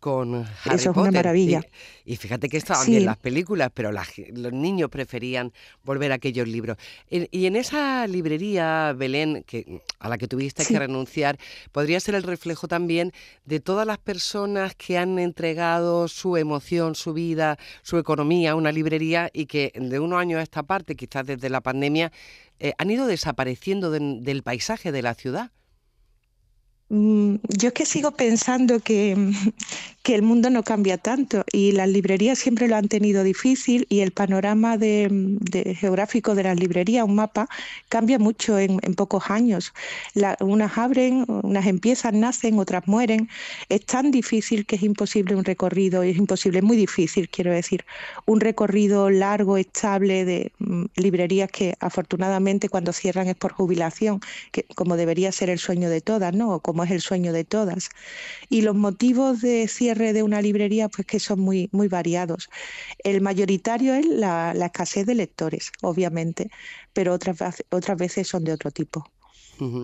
Con 0.00 0.34
Harry 0.34 0.76
Eso 0.76 0.90
es 0.90 0.96
una 0.96 1.10
maravilla. 1.10 1.62
Y, 2.04 2.16
fíjate 2.16 2.48
que 2.48 2.56
estaban 2.56 2.86
bien 2.86 3.04
las 3.04 3.18
películas, 3.18 3.70
pero 3.72 3.92
los 3.92 4.52
niños 4.52 4.90
preferían 4.90 5.52
volver 5.84 6.10
a 6.10 6.16
aquellos 6.16 6.48
libros. 6.48 6.76
y 7.08 7.46
en 7.46 7.54
esa 7.54 8.06
librería, 8.06 8.94
Belén, 8.96 9.44
que, 9.46 9.82
a 9.98 10.08
la 10.08 10.18
que 10.18 10.26
tuviste 10.26 10.64
que 10.64 10.78
renunciar, 10.78 11.38
podría 11.70 12.00
ser 12.00 12.14
el 12.14 12.22
reflejo 12.22 12.66
también 12.66 13.12
de 13.44 13.60
todas 13.60 13.86
las 13.86 13.98
personas 13.98 14.74
que 14.74 14.98
han 14.98 15.18
entregado 15.18 16.08
su 16.08 16.36
emoción, 16.36 16.94
su 16.94 17.12
vida, 17.12 17.58
su 17.82 17.98
economía 17.98 18.52
a 18.52 18.54
una 18.54 18.72
librería 18.72 19.30
y 19.32 19.46
que 19.46 19.72
de 19.74 20.00
unos 20.00 20.18
años 20.18 20.40
a 20.40 20.42
esta 20.42 20.62
parte, 20.62 20.96
quizás 20.96 21.26
desde 21.26 21.50
la 21.50 21.60
pandemia, 21.60 22.10
eh, 22.58 22.72
han 22.78 22.90
ido 22.90 23.06
desapareciendo 23.06 23.90
del 23.90 24.42
paisaje 24.42 24.90
de 24.90 25.02
la 25.02 25.14
ciudad. 25.14 25.52
Mm, 26.92 27.36
yo 27.56 27.68
es 27.68 27.74
que 27.74 27.86
sigo 27.86 28.10
pensando 28.10 28.80
que, 28.80 29.16
que, 30.02 30.16
el 30.16 30.22
mundo 30.22 30.50
no 30.50 30.64
cambia 30.64 30.98
tanto 30.98 31.44
y 31.52 31.70
las 31.70 31.88
librerías 31.88 32.36
siempre 32.40 32.66
lo 32.66 32.74
han 32.74 32.88
tenido 32.88 33.22
difícil 33.22 33.86
y 33.88 34.00
el 34.00 34.10
panorama 34.10 34.76
geográfico 34.76 36.34
de 36.34 36.42
las 36.42 36.58
librerías, 36.58 37.04
un 37.04 37.14
mapa, 37.14 37.48
cambia 37.88 38.18
mucho 38.18 38.58
en, 38.58 38.80
pocos 38.96 39.30
años. 39.30 39.72
unas 40.40 40.78
abren, 40.78 41.24
unas 41.28 41.66
empiezan, 41.66 42.18
nacen, 42.18 42.58
otras 42.58 42.88
mueren. 42.88 43.28
Es 43.68 43.86
tan 43.86 44.10
difícil 44.10 44.66
que 44.66 44.74
es 44.74 44.82
imposible 44.82 45.36
un 45.36 45.44
recorrido, 45.44 46.02
es 46.02 46.16
imposible, 46.16 46.60
muy 46.60 46.76
difícil, 46.76 47.28
quiero 47.28 47.52
decir, 47.52 47.84
un 48.26 48.40
recorrido 48.40 49.10
largo, 49.10 49.58
estable 49.58 50.24
de 50.24 50.52
mm, 50.58 50.86
librerías 50.96 51.50
que 51.52 51.74
afortunadamente 51.78 52.68
cuando 52.68 52.92
cierran 52.92 53.28
es 53.28 53.36
por 53.36 53.52
jubilación, 53.52 54.20
que 54.50 54.64
como 54.74 54.96
debería 54.96 55.30
ser 55.30 55.50
el 55.50 55.60
sueño 55.60 55.88
de 55.88 56.00
todas, 56.00 56.34
¿no? 56.34 56.58
como 56.60 56.79
es 56.84 56.90
el 56.90 57.00
sueño 57.00 57.32
de 57.32 57.44
todas. 57.44 57.90
Y 58.48 58.62
los 58.62 58.74
motivos 58.74 59.40
de 59.40 59.68
cierre 59.68 60.12
de 60.12 60.22
una 60.22 60.42
librería, 60.42 60.88
pues 60.88 61.06
que 61.06 61.20
son 61.20 61.40
muy, 61.40 61.68
muy 61.72 61.88
variados. 61.88 62.48
El 63.02 63.20
mayoritario 63.20 63.94
es 63.94 64.06
la, 64.06 64.52
escasez 64.52 65.06
de 65.06 65.14
lectores, 65.14 65.72
obviamente, 65.82 66.50
pero 66.92 67.14
otras, 67.14 67.36
otras 67.70 67.98
veces 67.98 68.28
son 68.28 68.44
de 68.44 68.52
otro 68.52 68.70
tipo. 68.70 69.04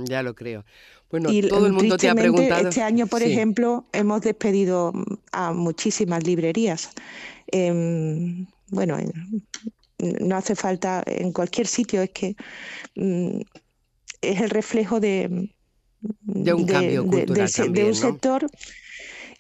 ya 0.09 0.23
lo 0.23 0.35
creo. 0.35 0.65
Bueno, 1.11 1.31
todo 1.49 1.67
el 1.67 1.73
mundo 1.73 1.97
te 1.97 2.09
ha 2.09 2.15
preguntado. 2.15 2.69
Este 2.69 2.83
año, 2.83 3.07
por 3.07 3.23
ejemplo, 3.23 3.85
hemos 3.93 4.23
despedido 4.23 4.93
a 5.33 5.53
muchísimas 5.53 6.25
librerías. 6.25 6.91
Em, 7.47 8.47
bueno, 8.69 8.99
no 9.99 10.37
hace 10.37 10.57
falta 10.57 11.03
en 11.07 11.33
cualquier 11.33 11.67
sitio, 11.67 12.03
es 12.03 12.11
que 12.11 12.37
mm, 12.97 13.41
es 14.21 14.41
el 14.41 14.50
reflejo 14.50 14.99
de, 14.99 15.55
de 16.22 16.54
un 16.54 16.66
cambio 16.66 17.06
cultural 17.06 17.50
de, 17.72 17.84
un 17.84 17.94
sector 17.94 18.46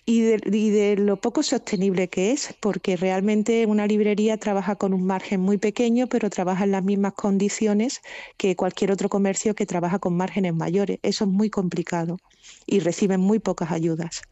y 0.08 0.20
de, 0.20 0.94
lo 0.96 1.20
poco 1.20 1.42
sostenible 1.42 2.08
que 2.08 2.30
es, 2.30 2.54
porque 2.60 2.96
realmente 2.96 3.66
una 3.66 3.88
librería 3.88 4.36
trabaja 4.36 4.76
con 4.76 4.94
un 4.94 5.04
margen 5.04 5.40
muy 5.40 5.58
pequeño, 5.58 6.06
pero 6.06 6.30
trabaja 6.30 6.62
en 6.62 6.70
las 6.70 6.84
mismas 6.84 7.14
condiciones 7.14 8.02
que 8.36 8.54
cualquier 8.54 8.92
otro 8.92 9.08
comercio 9.08 9.56
que 9.56 9.66
trabaja 9.66 9.98
con 9.98 10.16
márgenes 10.16 10.54
mayores. 10.54 11.00
Eso 11.02 11.24
es 11.24 11.30
muy 11.30 11.50
complicado 11.50 12.18
y 12.66 12.78
reciben 12.78 13.20
muy 13.20 13.40
pocas 13.40 13.72
ayudas. 13.72 14.22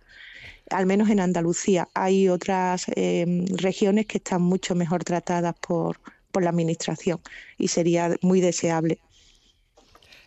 Al 0.70 0.86
menos 0.86 1.10
en 1.10 1.18
Andalucía. 1.18 1.88
Hay 1.92 2.28
otras 2.28 2.86
em, 2.94 3.44
regiones 3.46 4.06
que 4.06 4.18
están 4.18 4.42
mucho 4.42 4.76
mejor 4.76 5.02
tratadas 5.02 5.56
por, 5.60 5.98
por 6.30 6.44
la 6.44 6.50
Administración 6.50 7.20
y 7.58 7.66
sería 7.68 8.16
muy 8.22 8.40
deseable. 8.40 9.00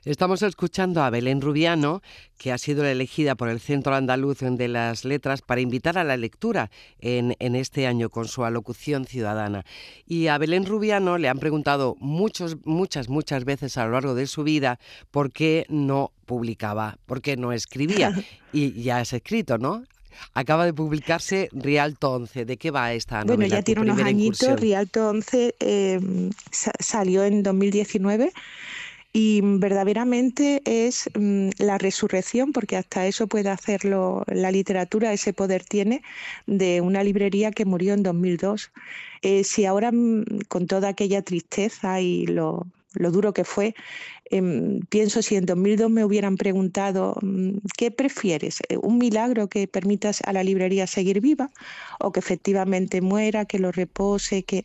Estamos 0.07 0.41
escuchando 0.41 1.03
a 1.03 1.09
Belén 1.09 1.41
Rubiano, 1.41 2.01
que 2.37 2.53
ha 2.53 2.57
sido 2.57 2.85
elegida 2.85 3.35
por 3.35 3.49
el 3.49 3.59
Centro 3.59 3.93
Andaluz 3.93 4.39
de 4.39 4.69
las 4.69 5.03
Letras 5.03 5.41
para 5.41 5.59
invitar 5.59 5.97
a 5.97 6.05
la 6.05 6.15
lectura 6.15 6.71
en, 6.99 7.35
este 7.39 7.87
año 7.87 8.09
con 8.09 8.25
su 8.25 8.45
alocución 8.45 9.05
ciudadana. 9.05 9.65
Y 10.05 10.27
a 10.27 10.37
Belén 10.37 10.65
Rubiano 10.65 11.17
le 11.17 11.27
han 11.27 11.39
preguntado 11.39 11.97
muchos, 11.99 12.55
muchas, 12.63 13.09
muchas 13.09 13.43
veces 13.43 13.77
a 13.77 13.83
lo 13.83 13.91
largo 13.91 14.15
de 14.15 14.27
su 14.27 14.45
vida 14.45 14.79
por 15.11 15.33
qué 15.33 15.65
no 15.67 16.13
publicaba, 16.25 16.99
por 17.05 17.21
qué 17.21 17.35
no 17.35 17.51
escribía. 17.51 18.13
Y 18.53 18.81
ya 18.81 18.99
has 18.99 19.11
escrito, 19.11 19.57
¿no? 19.57 19.83
Acaba 20.33 20.65
de 20.65 20.73
publicarse 20.73 21.49
Rialto 21.51 22.13
11. 22.13 22.45
¿De 22.45 22.55
qué 22.55 22.71
va 22.71 22.93
esta 22.93 23.25
novela? 23.25 23.35
Bueno, 23.35 23.45
ya 23.47 23.61
tiene 23.61 23.81
unos 23.81 23.99
añitos. 23.99 24.59
Rialto 24.59 25.09
11 25.09 25.55
eh, 25.59 25.99
salió 26.79 27.25
en 27.25 27.43
2019 27.43 28.31
y 29.19 29.41
verdaderamente 29.41 30.62
es 30.63 31.09
mm, 31.17 31.50
la 31.57 31.79
resurrección, 31.79 32.51
porque 32.51 32.77
hasta 32.77 33.07
eso 33.07 33.25
puede 33.25 33.50
hacerlo 33.50 34.24
la 34.27 34.51
literatura, 34.51 35.12
ese 35.12 35.33
poder 35.33 35.63
tiene, 35.63 36.03
de 36.45 36.81
una 36.81 37.03
librería 37.03 37.50
que 37.50 37.65
murió 37.65 37.95
en 37.95 38.03
2002. 38.03 38.71
Eh, 39.24 39.43
si 39.43 39.65
ahora 39.65 39.91
mm, 39.91 40.41
con 40.47 40.67
toda 40.67 40.89
aquella 40.89 41.24
tristeza 41.24 42.00
y 42.00 42.27
lo, 42.27 42.67
lo 42.94 43.12
duro 43.12 43.34
que 43.34 43.44
fue, 43.44 43.75
Em, 44.29 44.82
pienso 44.89 45.22
si 45.22 45.36
en 45.36 45.46
2002 45.46 45.89
me 45.89 46.03
hubieran 46.03 46.36
preguntado, 46.38 47.17
mm, 47.22 47.60
¿qué 47.77 47.91
prefieres? 47.91 48.60
Eh, 48.70 48.77
¿Un 48.77 48.98
milagro 48.98 49.48
que 49.48 49.67
permita 49.67 50.12
a 50.25 50.34
la 50.34 50.44
librería 50.44 50.88
seguir 50.88 51.22
viva 51.22 51.50
o 52.00 52.12
que 52.12 52.20
efectivamente 52.20 53.01
muera, 53.01 53.46
que 53.46 53.60
lo 53.60 53.72
repose 53.72 54.44
que, 54.44 54.63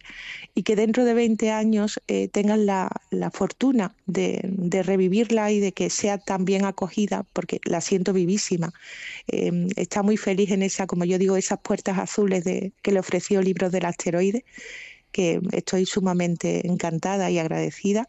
y 0.55 0.63
que 0.65 0.77
dentro 0.77 1.05
de 1.05 1.15
20 1.15 1.51
años 1.51 2.01
eh, 2.09 2.29
tengan 2.29 2.67
la, 2.67 2.91
fortuna 3.33 3.95
de, 4.07 4.41
revivirla 4.85 5.51
y 5.53 5.61
de 5.61 5.73
que 5.73 5.91
sea 5.91 6.19
tan 6.19 6.45
bien 6.45 6.65
acogida, 6.65 7.25
porque 7.33 7.61
la 7.65 7.81
siento 7.81 8.13
vivísima? 8.13 8.73
Em, 9.29 9.69
está 9.77 10.03
muy 10.03 10.17
feliz 10.17 10.51
en 10.51 10.63
esa, 10.63 10.87
como 10.87 11.05
yo 11.05 11.19
digo, 11.19 11.37
esas 11.37 11.61
puertas 11.61 11.99
azules 11.99 12.45
de, 12.45 12.73
que 12.83 12.93
le 12.93 13.01
ofreció 13.01 13.43
Libros 13.43 13.73
del 13.73 13.85
Asteroide 13.87 14.45
que 15.13 15.41
estoy 15.53 15.87
sumamente 15.87 16.67
encantada 16.67 17.31
y 17.31 17.39
agradecida, 17.39 18.07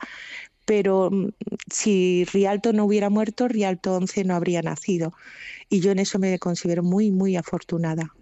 pero 0.66 1.10
mm, 1.12 1.30
si 1.72 2.26
Rialto 2.26 2.74
no 2.74 2.86
hubiera 2.86 3.10
muerto, 3.10 3.48
Rialto 3.48 3.96
11 3.96 4.24
no 4.24 4.36
habría 4.36 4.62
nacido. 4.62 5.14
Y 5.70 5.82
yo 5.82 5.92
en 5.92 6.00
eso 6.00 6.20
me 6.20 6.40
considero 6.40 6.84
muy, 6.84 7.12
muy 7.12 7.36
afortunada. 7.36 8.14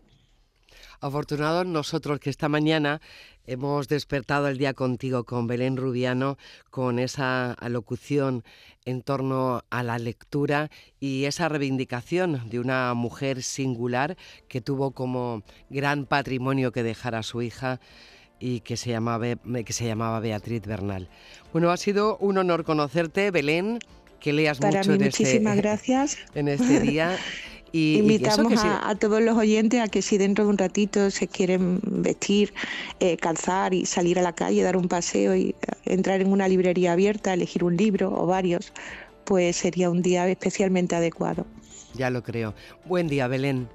Afortunados 1.00 1.66
nosotros 1.66 2.20
que 2.20 2.30
esta 2.30 2.48
mañana 2.48 3.02
hemos 3.48 3.88
despertado 3.88 4.48
el 4.48 4.60
día 4.60 4.76
contigo 4.76 5.24
con 5.24 5.48
Belén 5.48 5.76
Rubiano, 5.76 6.38
con 6.70 7.00
esa 7.00 7.54
alocución 7.54 8.44
en 8.86 9.02
torno 9.02 9.64
a 9.72 9.82
la 9.82 9.98
lectura 9.98 10.70
y 11.00 11.26
esa 11.26 11.50
reivindicación 11.50 12.50
de 12.50 12.60
una 12.60 12.94
mujer 12.94 13.42
singular 13.42 14.16
que 14.48 14.62
tuvo 14.62 14.92
como 14.92 15.44
gran 15.70 16.06
patrimonio 16.06 16.72
que 16.72 16.84
dejar 16.84 17.16
a 17.16 17.24
su 17.24 17.42
hija 17.42 17.80
y 18.42 18.62
que 18.62 18.76
se 18.76 18.90
llamaba, 18.90 19.26
que 19.66 19.74
se 19.74 19.86
llamaba 19.86 20.20
Beatriz 20.20 20.64
Bernal. 20.64 21.08
Bueno, 21.54 21.70
ha 21.70 21.78
sido 21.78 22.18
un 22.18 22.38
honor 22.38 22.66
conocerte, 22.66 23.32
Belén, 23.32 23.80
que 24.20 24.34
leas 24.34 24.60
mucho 24.60 24.94
en, 24.94 25.04
este, 25.04 25.40
gracias. 25.56 26.18
en 26.36 26.48
este 26.50 26.82
día. 26.82 27.16
Y, 27.74 28.00
Invitamos 28.00 28.62
a, 28.66 28.94
todos 28.96 29.22
los 29.22 29.38
oyentes 29.38 29.80
a 29.80 29.88
que 29.88 30.02
si 30.02 30.18
dentro 30.18 30.44
de 30.44 30.50
un 30.50 30.58
ratito 30.58 31.10
se 31.10 31.30
quieren 31.30 31.80
vestir, 31.82 32.54
eh, 33.00 33.16
calzar 33.16 33.74
y 33.74 33.86
salir 33.86 34.20
a 34.20 34.22
la 34.22 34.34
calle, 34.34 34.62
dar 34.62 34.76
un 34.76 34.90
paseo 34.90 35.34
y 35.38 35.56
entrar 35.86 36.20
en 36.20 36.34
una 36.34 36.50
librería 36.50 36.92
abierta, 36.92 37.34
elegir 37.34 37.64
un 37.64 37.78
libro 37.78 38.12
o 38.14 38.26
varios, 38.26 38.74
pues 39.24 39.56
sería 39.56 39.90
un 39.90 40.02
día 40.02 40.28
especialmente 40.28 40.98
adecuado. 40.98 41.46
Ya 41.94 42.10
lo 42.10 42.24
creo. 42.24 42.54
Buen 42.84 43.08
día, 43.08 43.30
Belén. 43.30 43.70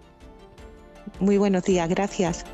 Muy 1.18 1.38
buenos 1.38 1.64
días, 1.64 1.88
gracias. 1.88 2.44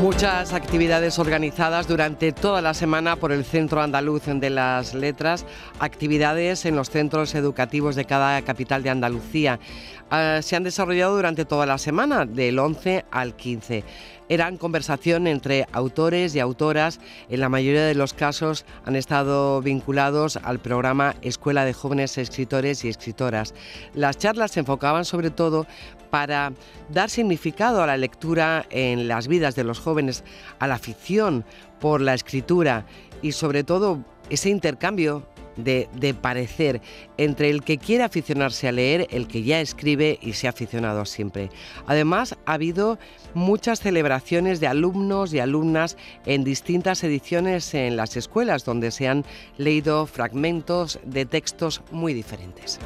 Muchas 0.00 0.54
actividades 0.54 1.18
organizadas 1.18 1.86
durante 1.86 2.32
toda 2.32 2.62
la 2.62 2.72
semana 2.72 3.16
por 3.16 3.32
el 3.32 3.44
Centro 3.44 3.82
Andaluz 3.82 4.22
de 4.24 4.48
las 4.48 4.94
Letras, 4.94 5.44
actividades 5.78 6.64
en 6.64 6.74
los 6.74 6.88
centros 6.88 7.34
educativos 7.34 7.96
de 7.96 8.06
cada 8.06 8.40
capital 8.40 8.82
de 8.82 8.88
Andalucía. 8.88 9.60
Ah, 10.10 10.40
se 10.40 10.56
han 10.56 10.64
desarrollado 10.64 11.16
durante 11.16 11.44
toda 11.44 11.66
la 11.66 11.76
semana, 11.76 12.24
del 12.24 12.58
11 12.58 13.04
al 13.10 13.36
15 13.36 13.84
eran 14.30 14.56
conversación 14.56 15.26
entre 15.26 15.66
autores 15.72 16.34
y 16.34 16.40
autoras. 16.40 17.00
En 17.28 17.40
la 17.40 17.48
mayoría 17.48 17.84
de 17.84 17.96
los 17.96 18.14
casos 18.14 18.64
han 18.86 18.94
estado 18.94 19.60
vinculados 19.60 20.36
al 20.36 20.60
programa 20.60 21.16
Escuela 21.20 21.64
de 21.64 21.74
Jóvenes 21.74 22.16
Escritores 22.16 22.84
y 22.84 22.88
Escritoras. 22.88 23.54
Las 23.92 24.16
charlas 24.18 24.52
se 24.52 24.60
enfocaban 24.60 25.04
sobre 25.04 25.30
todo 25.30 25.66
para 26.10 26.52
dar 26.88 27.10
significado 27.10 27.82
a 27.82 27.86
la 27.86 27.96
lectura 27.96 28.66
en 28.70 29.08
las 29.08 29.26
vidas 29.26 29.56
de 29.56 29.64
los 29.64 29.80
jóvenes, 29.80 30.22
a 30.60 30.68
la 30.68 30.76
afición 30.76 31.44
por 31.80 32.00
la 32.00 32.14
escritura 32.14 32.86
y 33.22 33.32
sobre 33.32 33.64
todo 33.64 33.98
ese 34.30 34.48
intercambio 34.48 35.26
de, 35.64 36.14
parecer 36.20 36.80
entre 37.16 37.50
el 37.50 37.62
que 37.62 37.78
quiere 37.78 38.04
aficionarse 38.04 38.68
a 38.68 38.72
leer, 38.72 39.06
el 39.10 39.26
que 39.26 39.42
ya 39.42 39.60
escribe 39.60 40.18
y 40.20 40.32
se 40.32 40.46
ha 40.46 40.50
aficionado 40.50 41.04
siempre. 41.04 41.50
Además, 41.86 42.36
ha 42.46 42.54
habido 42.54 42.98
muchas 43.34 43.80
celebraciones 43.80 44.60
de 44.60 44.66
alumnos 44.66 45.32
y 45.32 45.38
alumnas 45.38 45.96
en 46.26 46.44
distintas 46.44 47.02
ediciones 47.04 47.74
en 47.74 47.96
las 47.96 48.16
escuelas 48.16 48.64
donde 48.64 48.90
se 48.90 49.08
han 49.08 49.24
leído 49.56 50.06
fragmentos 50.06 50.98
de 51.04 51.26
textos 51.26 51.82
muy 51.90 52.14
diferentes. 52.14 52.78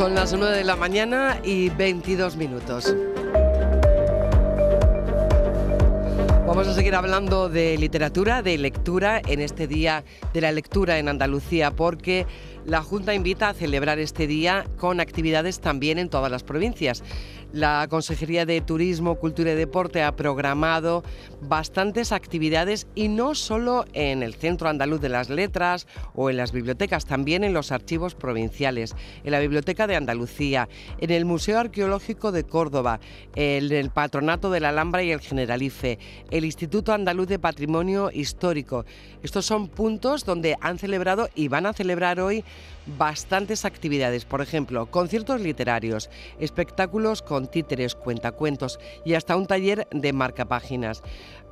Son 0.00 0.14
las 0.14 0.32
9 0.32 0.56
de 0.56 0.64
la 0.64 0.76
mañana 0.76 1.42
y 1.44 1.68
22 1.68 2.36
minutos. 2.36 2.96
Vamos 6.46 6.66
a 6.66 6.72
seguir 6.72 6.94
hablando 6.94 7.50
de 7.50 7.76
literatura, 7.76 8.40
de 8.40 8.56
lectura 8.56 9.20
en 9.28 9.42
este 9.42 9.66
día 9.66 10.02
de 10.32 10.40
la 10.40 10.52
lectura 10.52 10.98
en 10.98 11.10
Andalucía, 11.10 11.72
porque 11.72 12.26
La 12.66 12.82
Junta 12.82 13.14
invita 13.14 13.48
a 13.48 13.54
celebrar 13.54 13.98
este 13.98 14.26
día 14.26 14.66
con 14.76 15.00
actividades 15.00 15.60
también 15.60 15.98
en 15.98 16.10
todas 16.10 16.30
las 16.30 16.42
provincias. 16.42 17.02
La 17.52 17.88
Consejería 17.90 18.46
de 18.46 18.60
Turismo, 18.60 19.16
Cultura 19.16 19.50
y 19.50 19.56
Deporte 19.56 20.04
ha 20.04 20.14
programado 20.14 21.02
bastantes 21.40 22.12
actividades 22.12 22.86
y 22.94 23.08
no 23.08 23.34
solo 23.34 23.86
en 23.92 24.22
el 24.22 24.34
Centro 24.34 24.68
Andaluz 24.68 25.00
de 25.00 25.08
las 25.08 25.30
Letras 25.30 25.88
o 26.14 26.30
en 26.30 26.36
las 26.36 26.52
bibliotecas, 26.52 27.06
también 27.06 27.42
en 27.42 27.52
los 27.52 27.72
archivos 27.72 28.14
provinciales, 28.14 28.94
en 29.24 29.32
la 29.32 29.40
Biblioteca 29.40 29.88
de 29.88 29.96
Andalucía, 29.96 30.68
en 30.98 31.10
el 31.10 31.24
Museo 31.24 31.58
Arqueológico 31.58 32.30
de 32.30 32.44
Córdoba, 32.44 33.00
en 33.34 33.72
el 33.72 33.90
Patronato 33.90 34.52
de 34.52 34.60
la 34.60 34.68
Alhambra 34.68 35.02
y 35.02 35.10
el 35.10 35.20
Generalife, 35.20 35.98
el 36.30 36.44
Instituto 36.44 36.92
Andaluz 36.92 37.26
de 37.26 37.40
Patrimonio 37.40 38.12
Histórico. 38.12 38.84
Estos 39.24 39.44
son 39.44 39.66
puntos 39.66 40.24
donde 40.24 40.56
han 40.60 40.78
celebrado 40.78 41.28
y 41.34 41.48
van 41.48 41.66
a 41.66 41.72
celebrar 41.72 42.20
hoy 42.20 42.44
bastantes 42.98 43.64
actividades, 43.64 44.24
por 44.24 44.40
ejemplo, 44.40 44.86
conciertos 44.86 45.40
literarios, 45.40 46.10
espectáculos 46.38 47.22
con 47.22 47.46
títeres, 47.46 47.94
cuentacuentos 47.94 48.78
y 49.04 49.14
hasta 49.14 49.36
un 49.36 49.46
taller 49.46 49.86
de 49.90 50.12
marcapáginas. 50.12 51.02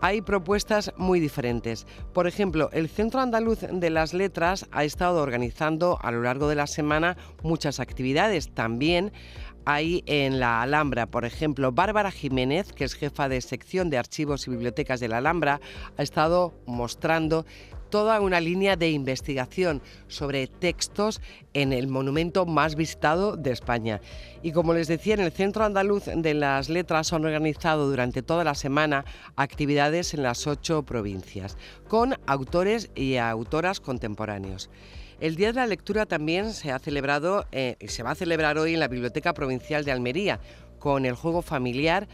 Hay 0.00 0.21
propuestas 0.23 0.93
muy 0.97 1.21
diferentes. 1.21 1.87
Por 2.12 2.26
ejemplo, 2.26 2.71
el 2.73 2.88
Centro 2.88 3.21
Andaluz 3.21 3.61
de 3.61 3.90
las 3.90 4.14
Letras 4.14 4.67
ha 4.71 4.85
estado 4.85 5.23
organizando 5.23 5.99
a 6.00 6.12
lo 6.12 6.23
largo 6.23 6.49
de 6.49 6.55
la 6.55 6.67
semana 6.67 7.17
muchas 7.43 7.81
actividades. 7.81 8.55
También 8.55 9.12
hay 9.64 10.02
en 10.07 10.40
la 10.40 10.62
Alhambra, 10.62 11.07
por 11.07 11.25
ejemplo, 11.25 11.73
Bárbara 11.73 12.11
Jiménez, 12.11 12.73
que 12.73 12.85
es 12.85 12.95
jefa 12.95 13.28
de 13.28 13.43
sección 13.43 13.90
de 13.90 13.99
archivos 13.99 14.47
y 14.47 14.50
bibliotecas 14.50 14.99
de 14.99 15.09
la 15.09 15.19
Alhambra, 15.19 15.61
ha 15.97 16.02
estado 16.02 16.55
mostrando 16.64 17.45
toda 17.90 18.21
una 18.21 18.40
línea 18.40 18.76
de 18.76 18.90
investigación 18.90 19.83
sobre 20.09 20.47
textos 20.47 21.21
en 21.54 21.73
el 21.73 21.88
monumento 21.88 22.47
más 22.47 22.75
visitado 22.75 23.37
de 23.37 23.50
España. 23.50 24.00
Y 24.42 24.52
como 24.52 24.75
les 24.75 24.88
decía, 24.88 25.14
en 25.14 25.21
el 25.21 25.33
Centro 25.33 25.64
Andaluz 25.64 26.04
de 26.07 26.35
las 26.35 26.68
Letras 26.68 27.12
han 27.12 27.25
organizado 27.25 27.88
durante 27.88 28.23
toda 28.23 28.45
la 28.45 28.54
semana 28.54 29.04
actividades 29.37 30.14
en 30.14 30.23
las 30.23 30.47
ocho 30.47 30.83
provincias, 30.83 31.57
con 31.88 32.14
autores 32.26 32.90
y 32.95 33.16
autoras 33.16 33.80
contemporáneos. 33.80 34.71
El 35.21 35.35
Día 35.35 35.49
de 35.49 35.54
la 35.54 35.66
Lectura 35.66 36.07
también 36.07 36.52
se 36.52 36.71
ha 36.71 36.78
celebrado 36.78 37.45
eh, 37.50 37.76
y 37.80 37.88
se 37.88 38.04
va 38.04 38.12
a 38.12 38.14
celebrar 38.14 38.57
hoy 38.57 38.75
en 38.75 38.80
la 38.80 38.87
Biblioteca 38.87 39.35
Provincial 39.35 39.85
de 39.85 39.90
Almería, 39.90 40.38
con 40.78 41.04
el 41.04 41.14
juego 41.14 41.42
familiar 41.42 42.07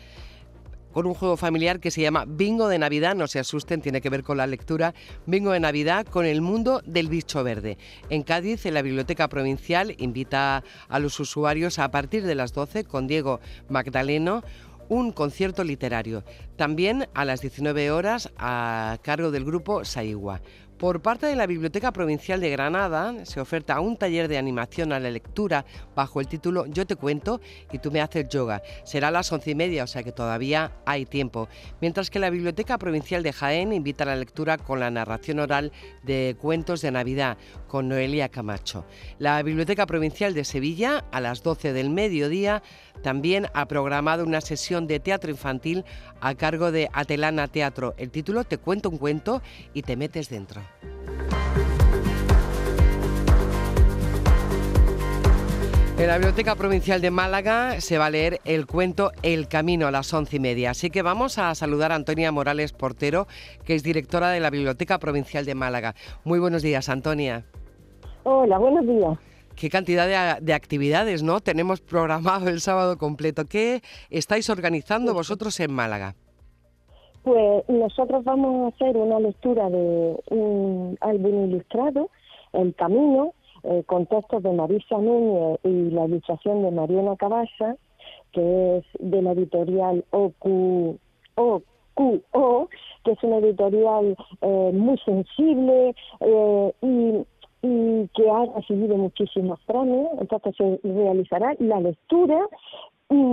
con 0.95 1.07
un 1.07 1.15
juego 1.15 1.37
familiar 1.37 1.81
que 1.81 1.91
se 1.91 2.01
llama 2.01 2.25
Bingo 2.25 2.69
de 2.69 2.79
Navidad, 2.79 3.17
no 3.17 3.27
se 3.27 3.41
asusten, 3.41 3.83
tiene 3.83 4.01
que 4.01 4.11
ver 4.11 4.23
con 4.23 4.37
la 4.37 4.47
lectura, 4.47 4.95
Bingo 5.27 5.51
de 5.51 5.59
Navidad 5.59 6.07
con 6.07 6.25
el 6.25 6.41
mundo 6.41 6.83
del 6.87 7.09
bicho 7.09 7.43
verde. 7.43 7.77
En 8.11 8.23
Cádiz, 8.23 8.65
en 8.65 8.75
la 8.75 8.83
Biblioteca 8.83 9.29
Provincial, 9.29 9.97
invita 9.99 10.63
a 10.89 10.99
los 11.01 11.19
usuarios 11.19 11.81
a 11.81 11.91
partir 11.91 12.25
de 12.25 12.37
las 12.37 12.53
12 12.53 12.85
con 12.85 13.09
Diego 13.09 13.41
Magdaleno 13.69 14.45
un 14.89 15.13
concierto 15.13 15.65
literario. 15.65 16.25
También 16.57 17.09
a 17.15 17.25
las 17.25 17.41
19 17.41 17.91
horas 17.91 18.31
a 18.37 18.99
cargo 19.03 19.31
del 19.31 19.45
grupo 19.45 19.85
Saigua. 19.85 20.43
Por 20.85 21.01
parte 21.01 21.25
de 21.25 21.35
la 21.35 21.47
Biblioteca 21.47 21.95
Provincial 21.95 22.43
de 22.43 22.51
Granada 22.51 23.25
se 23.25 23.41
oferta 23.41 23.81
un 23.81 23.97
taller 23.97 24.29
de 24.29 24.37
animación 24.37 24.93
a 24.93 25.01
la 25.01 25.11
lectura 25.11 25.65
bajo 25.97 26.21
el 26.21 26.29
título 26.29 26.67
Yo 26.67 26.87
te 26.87 26.95
cuento 26.95 27.41
y 27.73 27.79
tú 27.79 27.91
me 27.91 28.03
haces 28.03 28.29
yoga. 28.29 28.61
Será 28.85 29.09
a 29.09 29.11
las 29.11 29.33
once 29.33 29.53
y 29.53 29.55
media, 29.55 29.85
o 29.85 29.87
sea 29.87 30.03
que 30.03 30.13
todavía 30.13 30.73
hay 30.85 31.07
tiempo. 31.07 31.49
Mientras 31.81 32.11
que 32.11 32.19
la 32.19 32.29
Biblioteca 32.29 32.77
Provincial 32.77 33.23
de 33.23 33.33
Jaén 33.33 33.73
invita 33.73 34.05
a 34.05 34.09
la 34.09 34.17
lectura 34.17 34.59
con 34.59 34.79
la 34.79 34.91
narración 34.91 35.39
oral 35.39 35.73
de 36.03 36.37
cuentos 36.39 36.83
de 36.83 36.91
Navidad 36.91 37.39
con 37.67 37.89
Noelia 37.89 38.29
Camacho. 38.29 38.85
La 39.19 39.43
Biblioteca 39.43 39.87
Provincial 39.87 40.35
de 40.35 40.45
Sevilla 40.45 41.03
a 41.13 41.23
las 41.23 41.43
12 41.43 41.73
del 41.73 41.89
mediodía 41.89 42.63
también 43.03 43.47
ha 43.55 43.67
programado 43.69 44.23
una 44.23 44.43
sesión 44.43 44.87
de 44.87 45.01
teatro 45.01 45.31
infantil 45.31 45.83
a 46.21 46.35
cargo 46.35 46.73
de 46.73 46.91
Atelana 46.93 47.49
Teatro. 47.49 47.95
El 47.97 48.11
título 48.11 48.45
Te 48.45 48.59
cuento 48.59 48.91
un 48.91 48.99
cuento 48.99 49.41
y 49.73 49.81
te 49.81 49.97
metes 49.97 50.29
dentro. 50.29 50.74
En 55.97 56.09
la 56.09 56.19
Biblioteca 56.19 56.57
Provincial 56.57 57.01
de 57.01 57.13
Málaga 57.13 57.81
se 57.81 57.99
va 57.99 58.07
a 58.07 58.11
leer 58.11 58.41
el 58.45 58.67
cuento 58.67 59.13
El 59.23 59.47
Camino 59.47 59.87
a 59.87 59.93
las 59.93 60.13
once 60.13 60.37
y 60.37 60.41
media. 60.41 60.71
Así 60.71 60.91
que 60.91 61.03
vamos 61.03 61.39
a 61.39 61.55
saludar 61.55 61.93
a 61.93 61.95
Antonia 61.95 62.33
Morales 62.33 62.73
Portero, 62.73 63.29
que 63.65 63.77
es 63.77 63.85
directora 63.85 64.31
de 64.31 64.41
la 64.41 64.51
Biblioteca 64.51 64.99
Provincial 64.99 65.45
de 65.45 65.55
Málaga. 65.55 65.95
Muy 66.25 66.41
buenos 66.41 66.63
días, 66.63 66.89
Antonia. 66.89 67.45
Hola, 68.25 68.59
buenos 68.59 68.85
días. 68.87 69.19
Qué 69.55 69.71
cantidad 69.71 70.41
de, 70.41 70.53
actividades, 70.53 71.23
¿no? 71.23 71.41
Tenemos 71.41 71.81
programado 71.81 72.49
el 72.49 72.61
sábado 72.61 72.99
completo. 72.99 73.45
¿Qué 73.45 73.83
estáis 74.11 74.51
organizando 74.51 75.15
vosotros 75.15 75.59
en 75.61 75.73
Málaga? 75.73 76.17
Pues 77.25 77.67
nosotros 77.71 78.23
vamos 78.25 78.65
a 78.67 78.77
hacer 78.77 78.99
una 78.99 79.19
lectura 79.19 79.71
de 79.71 80.15
un 80.31 80.99
álbum 81.01 81.47
ilustrado, 81.47 82.11
El 82.53 82.75
Camino, 82.75 83.33
eh, 83.63 83.83
con 83.87 84.05
textos 84.05 84.43
de 84.43 84.53
Marisa 84.53 84.99
Núñez 84.99 85.59
y 85.65 85.91
la 85.91 86.05
ilustración 86.05 86.63
de 86.63 86.71
Mariana 86.71 87.17
Cabasa, 87.17 87.77
que 88.33 88.77
es 88.77 88.85
de 88.99 89.23
la 89.23 89.33
editorial 89.33 90.05
OQ, 90.11 90.99
OQO, 91.37 92.69
que 93.05 93.13
es 93.13 93.23
una 93.23 93.39
editorial 93.39 94.17
eh, 94.43 94.71
muy 94.75 94.99
sensible 94.99 95.95
eh, 96.21 96.73
y 96.83 97.25
y 97.65 98.09
que 98.15 98.31
ha 98.31 98.45
recibido 98.57 98.97
muchísimos 98.97 99.59
premios, 99.65 100.09
entonces 100.21 100.55
se 100.57 100.81
realizará 100.85 101.55
la 101.59 101.81
lectura 101.81 102.47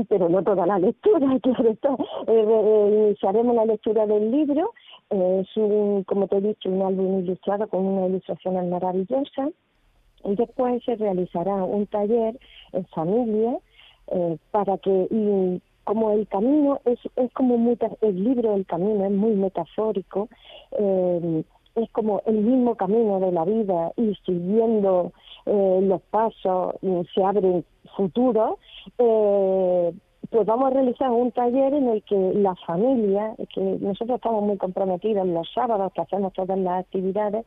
pero 0.09 0.29
no 0.29 0.43
toda 0.43 0.65
la 0.65 0.79
lectura, 0.79 1.39
claro 1.41 1.69
está. 1.69 1.95
Eh, 2.27 3.15
la 3.21 3.65
lectura 3.65 4.05
del 4.05 4.31
libro, 4.31 4.73
es 5.09 5.47
un, 5.55 6.03
como 6.03 6.27
te 6.27 6.37
he 6.37 6.41
dicho, 6.41 6.69
un 6.69 6.81
álbum 6.81 7.19
ilustrado 7.19 7.67
con 7.67 7.85
una 7.85 8.07
ilustración 8.07 8.69
maravillosa, 8.69 9.49
y 10.23 10.35
después 10.35 10.83
se 10.83 10.95
realizará 10.95 11.63
un 11.63 11.87
taller 11.87 12.37
en 12.73 12.85
familia 12.87 13.57
eh, 14.07 14.37
para 14.51 14.77
que, 14.77 15.07
y 15.09 15.61
como 15.83 16.11
el 16.11 16.27
camino 16.27 16.79
es, 16.85 16.99
es 17.15 17.33
como 17.33 17.57
muy, 17.57 17.77
el 18.01 18.23
libro 18.23 18.51
del 18.51 18.65
camino 18.65 19.05
es 19.05 19.11
muy 19.11 19.31
metafórico, 19.31 20.29
eh, 20.77 21.43
es 21.75 21.89
como 21.91 22.21
el 22.25 22.37
mismo 22.37 22.75
camino 22.75 23.19
de 23.19 23.31
la 23.31 23.45
vida 23.45 23.91
y 23.97 24.15
siguiendo 24.25 25.11
eh, 25.45 25.79
los 25.83 26.01
pasos 26.03 26.75
se 27.13 27.23
abren 27.23 27.65
futuros, 27.95 28.59
eh, 28.97 29.93
pues 30.29 30.45
vamos 30.45 30.71
a 30.71 30.73
realizar 30.73 31.11
un 31.11 31.31
taller 31.31 31.73
en 31.73 31.89
el 31.89 32.03
que 32.03 32.15
la 32.15 32.55
familia, 32.67 33.35
que 33.53 33.59
nosotros 33.59 34.15
estamos 34.15 34.43
muy 34.43 34.57
comprometidos 34.57 35.27
los 35.27 35.51
sábados 35.53 35.91
que 35.93 36.01
hacemos 36.01 36.31
todas 36.31 36.57
las 36.57 36.85
actividades, 36.85 37.45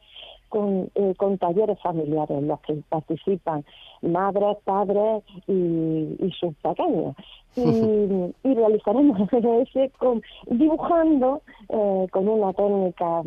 con, 0.55 0.89
eh, 0.95 1.15
con 1.17 1.37
talleres 1.37 1.81
familiares 1.83 2.39
en 2.39 2.47
los 2.47 2.61
que 2.61 2.75
participan 2.89 3.65
madres, 4.03 4.57
padres 4.63 5.25
y, 5.49 6.31
sus 6.39 6.55
pequeños. 6.63 7.17
Y, 7.57 8.55
realizaremos 8.55 9.21
ese 9.33 9.91
con, 9.99 10.23
dibujando 10.47 11.43
eh, 11.69 12.07
con 12.11 12.29
una 12.29 12.53
técnica 12.53 13.21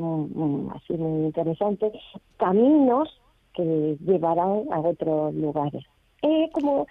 así 0.75 0.93
muy 0.93 1.25
interesante 1.27 1.91
caminos 2.37 3.09
que 3.53 3.97
llevarán 4.05 4.63
a 4.71 4.79
otros 4.79 5.33
lugares. 5.33 5.83
Es 6.21 6.51
como 6.51 6.87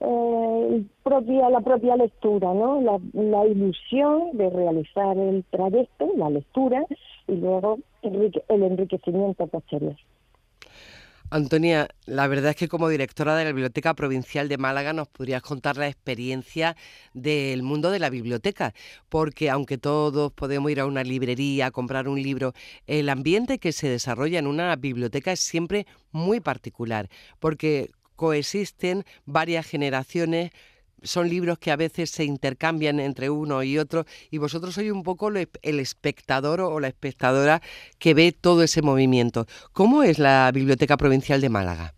eh, 0.00 0.84
propia, 1.04 1.48
la 1.50 1.60
propia 1.60 1.96
lectura, 1.96 2.52
¿no? 2.54 2.80
La, 2.80 2.98
la, 3.12 3.46
ilusión 3.46 4.30
de 4.32 4.50
realizar 4.50 5.16
el 5.16 5.44
trayecto, 5.50 6.08
la 6.16 6.30
lectura 6.30 6.84
y 7.28 7.36
luego 7.36 7.78
el 8.02 8.62
enriquecimiento 8.62 9.46
posterior. 9.46 9.96
Antonia, 11.32 11.86
la 12.06 12.26
verdad 12.26 12.50
es 12.50 12.56
que 12.56 12.66
como 12.66 12.88
directora 12.88 13.36
de 13.36 13.44
la 13.44 13.52
Biblioteca 13.52 13.94
Provincial 13.94 14.48
de 14.48 14.58
Málaga 14.58 14.92
nos 14.92 15.06
podrías 15.06 15.42
contar 15.42 15.76
la 15.76 15.86
experiencia 15.86 16.76
del 17.14 17.62
mundo 17.62 17.92
de 17.92 18.00
la 18.00 18.10
biblioteca, 18.10 18.74
porque 19.08 19.48
aunque 19.48 19.78
todos 19.78 20.32
podemos 20.32 20.72
ir 20.72 20.80
a 20.80 20.86
una 20.86 21.04
librería 21.04 21.66
a 21.66 21.70
comprar 21.70 22.08
un 22.08 22.20
libro, 22.20 22.52
el 22.88 23.08
ambiente 23.08 23.58
que 23.58 23.70
se 23.70 23.88
desarrolla 23.88 24.40
en 24.40 24.48
una 24.48 24.74
biblioteca 24.74 25.30
es 25.30 25.38
siempre 25.38 25.86
muy 26.10 26.40
particular, 26.40 27.08
porque 27.38 27.92
coexisten 28.16 29.04
varias 29.24 29.66
generaciones 29.66 30.50
son 31.02 31.28
libros 31.28 31.58
que 31.58 31.70
a 31.70 31.76
veces 31.76 32.10
se 32.10 32.24
intercambian 32.24 33.00
entre 33.00 33.30
uno 33.30 33.62
y 33.62 33.78
otro 33.78 34.04
y 34.30 34.38
vosotros 34.38 34.74
sois 34.74 34.92
un 34.92 35.02
poco 35.02 35.28
el 35.28 35.80
espectador 35.80 36.60
o 36.60 36.80
la 36.80 36.88
espectadora 36.88 37.60
que 37.98 38.14
ve 38.14 38.32
todo 38.32 38.62
ese 38.62 38.82
movimiento. 38.82 39.46
¿Cómo 39.72 40.02
es 40.02 40.18
la 40.18 40.50
Biblioteca 40.52 40.96
Provincial 40.96 41.40
de 41.40 41.48
Málaga? 41.48 41.94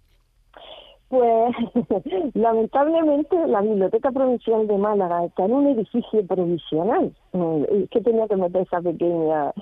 Pues 1.09 1.55
lamentablemente 2.35 3.37
la 3.47 3.61
Biblioteca 3.61 4.11
Provincial 4.11 4.67
de 4.67 4.79
Málaga 4.79 5.27
está 5.27 5.45
en 5.45 5.53
un 5.53 5.67
edificio 5.69 6.27
provisional. 6.27 7.13
Es 7.71 7.91
que 7.91 8.01
tenía 8.01 8.27
que 8.29 8.37
meter 8.37 8.63
esa 8.63 8.81
pequeña 8.81 9.53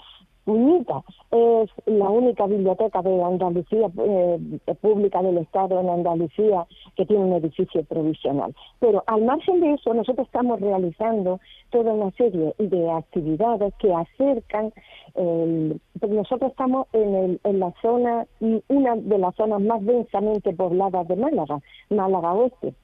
Puñita 0.51 1.05
es 1.31 1.71
la 1.87 2.11
única 2.11 2.45
biblioteca 2.45 3.03
de 3.03 3.23
Andalucía, 3.23 3.89
eh, 3.99 4.75
pública 4.81 5.23
del 5.23 5.39
Estado 5.39 5.79
en 5.79 5.89
Andalucía, 5.89 6.67
que 6.97 7.07
tiene 7.07 7.23
un 7.23 7.35
edificio 7.35 7.85
provisional. 7.85 8.53
Pero 8.81 9.05
al 9.07 9.23
margen 9.23 9.61
de 9.61 9.75
eso, 9.75 9.95
nosotros 9.95 10.27
estamos 10.27 10.59
realizando 10.61 11.39
toda 11.71 11.93
una 11.93 12.11
serie 12.17 12.53
de 12.59 12.91
actividades 12.91 13.73
que 13.79 13.95
acercan, 13.95 14.73
pues 15.15 16.11
nosotros 16.11 16.51
estamos 16.51 16.89
en, 16.95 17.39
en 17.45 17.61
la 17.61 17.73
zona, 17.81 18.27
una 18.41 18.97
de 18.97 19.19
las 19.19 19.37
zonas 19.37 19.61
más 19.61 19.87
densamente 19.87 20.53
pobladas 20.53 21.07
de 21.07 21.15
Málaga, 21.15 21.61
Málaga 21.91 22.33
Oeste 22.33 22.75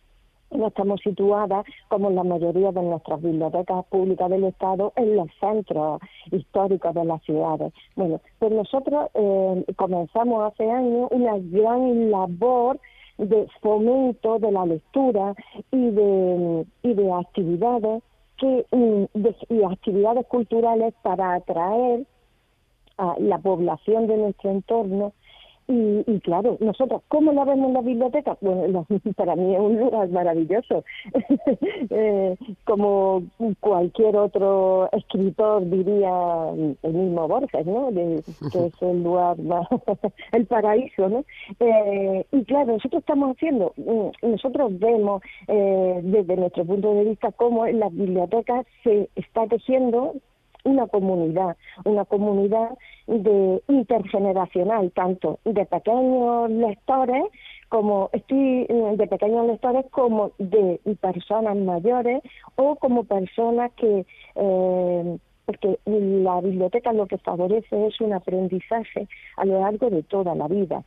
no 0.51 0.69
estamos 0.69 1.01
situadas, 1.03 1.65
como 1.89 2.11
la 2.11 2.25
mayoría 2.25 2.73
de 2.73 2.83
nuestras 2.83 3.21
bibliotecas 3.23 3.85
públicas 3.87 4.31
del 4.31 4.45
Estado, 4.45 4.93
en 4.97 5.17
los 5.17 5.29
centros 5.41 6.01
históricos 6.31 6.95
de 6.95 7.05
las 7.05 7.23
ciudades. 7.23 7.73
Bueno, 7.95 8.21
pues 8.39 8.53
nosotros 8.53 9.11
eh, 9.15 9.65
comenzamos 9.77 10.53
hace 10.53 10.71
años 10.71 11.09
una 11.11 11.39
gran 11.39 12.11
labor 12.11 12.79
de 13.19 13.47
fomento 13.61 14.39
de 14.39 14.53
la 14.53 14.67
lectura 14.67 15.35
y 15.71 15.91
de, 15.91 16.67
y 16.83 16.95
de 16.95 17.13
actividades 17.13 18.03
que 18.37 18.67
mm, 18.71 19.05
y 19.49 19.63
actividades 19.65 20.27
culturales 20.27 20.95
para 21.03 21.35
atraer 21.35 22.07
a 22.99 23.15
la 23.19 23.39
población 23.39 24.07
de 24.07 24.17
nuestro 24.19 24.51
entorno 24.51 25.13
y, 25.69 26.21
claro, 26.21 26.57
nosotros, 26.61 27.03
¿cómo 27.09 27.33
la 27.33 27.45
vemos 27.45 27.69
en 27.69 27.75
la 27.75 27.81
biblioteca? 27.81 28.37
Bueno, 28.41 28.87
para 29.17 29.35
mí 29.35 29.55
es 29.55 29.61
un 29.61 29.79
lugar 29.79 30.09
maravilloso. 30.11 30.85
Eh, 31.89 32.37
como 32.65 33.23
cualquier 33.61 34.17
otro 34.17 34.91
escritor 34.93 35.69
diría 35.69 36.51
el 36.83 36.93
mismo 36.93 37.29
Borges, 37.29 37.65
¿no? 37.65 37.91
que 37.91 38.67
es 38.67 38.83
el 38.83 39.03
lugar, 39.03 39.37
el 40.33 40.47
paraíso, 40.47 41.09
¿no? 41.09 41.25
Eh, 41.61 42.27
y 42.33 42.45
claro, 42.45 42.73
nosotros 42.73 43.01
estamos 43.01 43.37
haciendo, 43.37 43.73
mm, 43.77 44.29
nosotros 44.31 44.79
vemos 44.79 45.23
eh, 45.49 46.01
desde 46.03 46.37
nuestro 46.37 46.65
punto 46.65 46.95
de 46.95 47.05
vista 47.05 47.33
cómo 47.33 47.67
en 47.67 47.81
las 47.81 47.95
bibliotecas 47.95 48.67
se 48.83 49.09
está 49.15 49.47
tejiendo 49.47 50.15
una 50.67 50.87
comunidad, 50.89 51.57
una 51.85 52.05
comunidad 52.05 52.77
de 53.07 53.63
intergeneracional, 53.69 54.91
tanto 54.93 55.39
de 55.45 55.65
pequeños 55.65 56.51
lectores 56.51 57.25
como 57.69 58.11
estoy 58.13 58.67
de 58.69 59.07
pequeños 59.09 59.47
lectores 59.47 59.87
como 59.91 60.33
de 60.39 60.81
personas 61.01 61.57
mayores 61.57 62.23
o 62.57 62.77
como 62.77 63.05
personas 63.05 63.73
que 63.73 64.05
eh, 64.35 65.19
porque 65.47 65.79
la 65.85 66.41
biblioteca 66.41 66.93
lo 66.93 67.07
que 67.07 67.19
favorece 67.19 67.87
es 67.87 68.01
un 68.01 68.13
aprendizaje 68.13 69.07
a 69.37 69.45
lo 69.45 69.61
largo 69.61 69.91
de 69.91 70.03
toda 70.03 70.35
la 70.35 70.49
vida, 70.49 70.83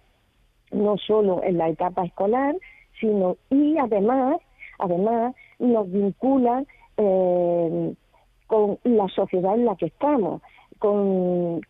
no 0.72 0.98
solo 0.98 1.42
en 1.44 1.58
la 1.58 1.70
etapa 1.70 2.04
escolar, 2.04 2.54
sino 3.00 3.38
y 3.50 3.78
además, 3.78 4.38
además 4.78 5.34
nos 5.60 5.90
vincula 5.90 6.66
eh, 6.98 7.94
con 8.50 8.80
la 8.84 9.08
sociedad 9.10 9.54
en 9.54 9.66
la 9.66 9.76
que 9.76 9.86
estamos, 9.86 10.42
con, 10.80 11.62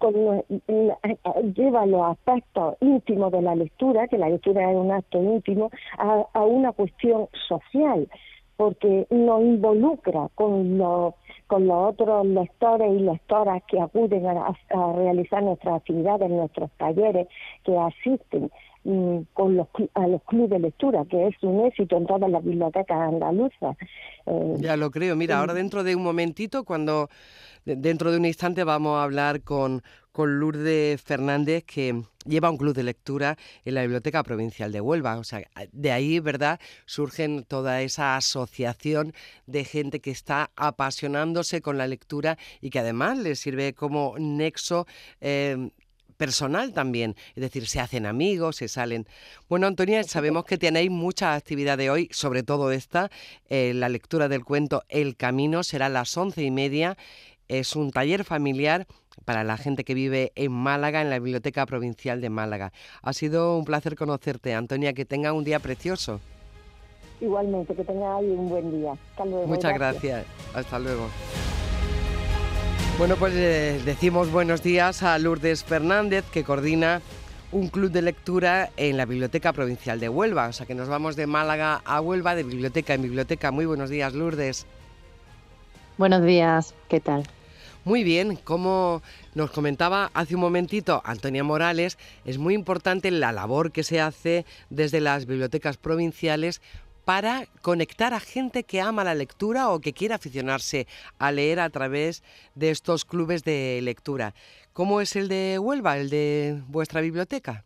lleva 1.53 1.85
los 1.85 2.01
aspectos 2.03 2.77
íntimos 2.79 3.33
de 3.33 3.41
la 3.41 3.53
lectura, 3.53 4.07
que 4.07 4.17
la 4.17 4.29
lectura 4.29 4.71
es 4.71 4.77
un 4.77 4.89
acto 4.89 5.21
íntimo, 5.21 5.69
a, 5.97 6.41
una 6.45 6.71
cuestión 6.71 7.27
social, 7.49 8.07
porque 8.55 9.07
nos 9.09 9.41
involucra 9.41 10.29
con 10.35 10.77
los, 10.77 11.15
con 11.47 11.67
los 11.67 11.89
otros 11.89 12.25
lectores 12.27 12.93
y 12.93 12.99
lectoras 12.99 13.61
que 13.67 13.81
acuden 13.81 14.25
a, 14.25 14.55
a 14.69 14.93
realizar 14.93 15.43
nuestras 15.43 15.75
actividades, 15.77 16.29
nuestros 16.29 16.71
talleres, 16.77 17.27
que 17.65 17.77
asisten 17.77 18.49
con 18.83 19.55
los, 19.55 19.67
a 19.93 20.07
los 20.07 20.23
clubes 20.23 20.49
de 20.51 20.59
lectura, 20.59 21.03
que 21.05 21.27
es 21.27 21.35
un 21.41 21.65
éxito 21.65 21.97
en 21.97 22.07
todas 22.07 22.29
las 22.29 22.43
bibliotecas 22.43 22.97
andaluzas. 22.97 23.77
Eh, 24.25 24.55
ya 24.57 24.77
lo 24.77 24.89
creo. 24.89 25.15
Mira, 25.15 25.39
ahora 25.39 25.53
dentro 25.53 25.83
de 25.83 25.95
un 25.95 26.03
momentito, 26.03 26.63
cuando 26.63 27.09
dentro 27.65 28.11
de 28.11 28.17
un 28.17 28.25
instante 28.25 28.63
vamos 28.63 28.97
a 28.97 29.03
hablar 29.03 29.41
con, 29.41 29.83
con 30.11 30.39
Lourdes 30.39 31.01
Fernández, 31.01 31.63
que 31.65 32.03
lleva 32.25 32.49
un 32.49 32.57
club 32.57 32.73
de 32.73 32.83
lectura 32.83 33.37
en 33.65 33.75
la 33.75 33.81
Biblioteca 33.81 34.23
Provincial 34.23 34.71
de 34.71 34.81
Huelva. 34.81 35.17
O 35.17 35.23
sea, 35.23 35.41
de 35.71 35.91
ahí, 35.91 36.19
¿verdad?, 36.19 36.59
surgen 36.85 37.43
toda 37.43 37.81
esa 37.81 38.15
asociación 38.15 39.13
de 39.45 39.65
gente 39.65 39.99
que 39.99 40.11
está 40.11 40.51
apasionándose 40.55 41.61
con 41.61 41.77
la 41.77 41.87
lectura 41.87 42.37
y 42.61 42.69
que 42.69 42.79
además 42.79 43.17
le 43.17 43.35
sirve 43.35 43.73
como 43.73 44.15
nexo 44.17 44.87
eh, 45.21 45.69
personal 46.19 46.73
también, 46.73 47.15
es 47.33 47.41
decir, 47.41 47.65
se 47.65 47.79
hacen 47.79 48.05
amigos, 48.05 48.57
se 48.57 48.67
salen. 48.67 49.07
Bueno, 49.47 49.67
Antonia, 49.67 50.03
sabemos 50.03 50.43
que 50.43 50.57
tenéis 50.57 50.91
muchas 50.91 51.37
actividades 51.37 51.89
hoy, 51.89 52.09
sobre 52.11 52.43
todo 52.43 52.73
esta, 52.73 53.09
eh, 53.47 53.71
la 53.73 53.87
lectura 53.87 54.27
del 54.27 54.43
cuento 54.43 54.83
El 54.89 55.15
Camino 55.15 55.63
será 55.63 55.85
a 55.85 55.89
las 55.89 56.15
once 56.17 56.43
y 56.43 56.51
media. 56.51 56.97
Es 57.47 57.77
un 57.77 57.91
taller 57.91 58.25
familiar 58.25 58.85
para 59.23 59.45
la 59.45 59.55
gente 59.55 59.85
que 59.85 59.93
vive 59.93 60.33
en 60.35 60.51
Málaga, 60.51 61.01
en 61.01 61.09
la 61.09 61.19
Biblioteca 61.19 61.65
Provincial 61.65 62.19
de 62.19 62.29
Málaga. 62.29 62.73
Ha 63.01 63.13
sido 63.13 63.57
un 63.57 63.63
placer 63.63 63.95
conocerte, 63.95 64.53
Antonia, 64.53 64.91
que 64.91 65.05
tenga 65.05 65.31
un 65.31 65.45
día 65.45 65.59
precioso. 65.59 66.19
Igualmente, 67.21 67.73
que 67.73 67.83
tenga 67.85 68.17
un 68.17 68.49
buen 68.49 68.71
día. 68.71 68.91
Hasta 69.11 69.25
luego. 69.25 69.47
Muchas 69.47 69.73
gracias. 69.73 70.25
Hasta 70.53 70.79
luego. 70.79 71.07
Bueno, 72.99 73.15
pues 73.15 73.33
eh, 73.33 73.79
decimos 73.85 74.29
buenos 74.29 74.61
días 74.61 75.03
a 75.03 75.17
Lourdes 75.19 75.63
Fernández, 75.63 76.25
que 76.33 76.43
coordina 76.43 77.01
un 77.53 77.69
club 77.69 77.91
de 77.91 78.01
lectura 78.01 78.71
en 78.75 78.97
la 78.97 79.05
Biblioteca 79.05 79.53
Provincial 79.53 80.01
de 80.01 80.09
Huelva. 80.09 80.49
O 80.49 80.51
sea 80.51 80.65
que 80.65 80.75
nos 80.75 80.89
vamos 80.89 81.15
de 81.15 81.25
Málaga 81.25 81.81
a 81.85 82.01
Huelva, 82.01 82.35
de 82.35 82.43
biblioteca 82.43 82.93
en 82.93 83.03
biblioteca. 83.03 83.51
Muy 83.51 83.65
buenos 83.65 83.89
días, 83.89 84.13
Lourdes. 84.13 84.65
Buenos 85.97 86.25
días, 86.25 86.75
¿qué 86.89 86.99
tal? 86.99 87.23
Muy 87.85 88.03
bien, 88.03 88.35
como 88.35 89.01
nos 89.33 89.51
comentaba 89.51 90.11
hace 90.13 90.35
un 90.35 90.41
momentito 90.41 91.01
Antonia 91.05 91.45
Morales, 91.45 91.97
es 92.25 92.37
muy 92.37 92.53
importante 92.53 93.11
la 93.11 93.31
labor 93.31 93.71
que 93.71 93.83
se 93.85 94.01
hace 94.01 94.45
desde 94.69 94.99
las 94.99 95.25
bibliotecas 95.25 95.77
provinciales 95.77 96.61
para 97.09 97.47
conectar 97.63 98.13
a 98.13 98.19
gente 98.19 98.65
que 98.65 98.81
ama 98.81 99.03
la 99.03 99.15
lectura 99.15 99.71
o 99.71 99.79
que 99.79 99.93
quiere 99.93 100.13
aficionarse 100.13 100.85
a 101.17 101.31
leer 101.31 101.59
a 101.59 101.71
través 101.71 102.21
de 102.53 102.69
estos 102.69 103.03
clubes 103.03 103.43
de 103.43 103.79
lectura. 103.81 104.35
¿Cómo 104.73 105.01
es 105.01 105.15
el 105.15 105.27
de 105.27 105.57
Huelva, 105.57 105.97
el 105.97 106.11
de 106.11 106.61
vuestra 106.67 107.01
biblioteca? 107.01 107.65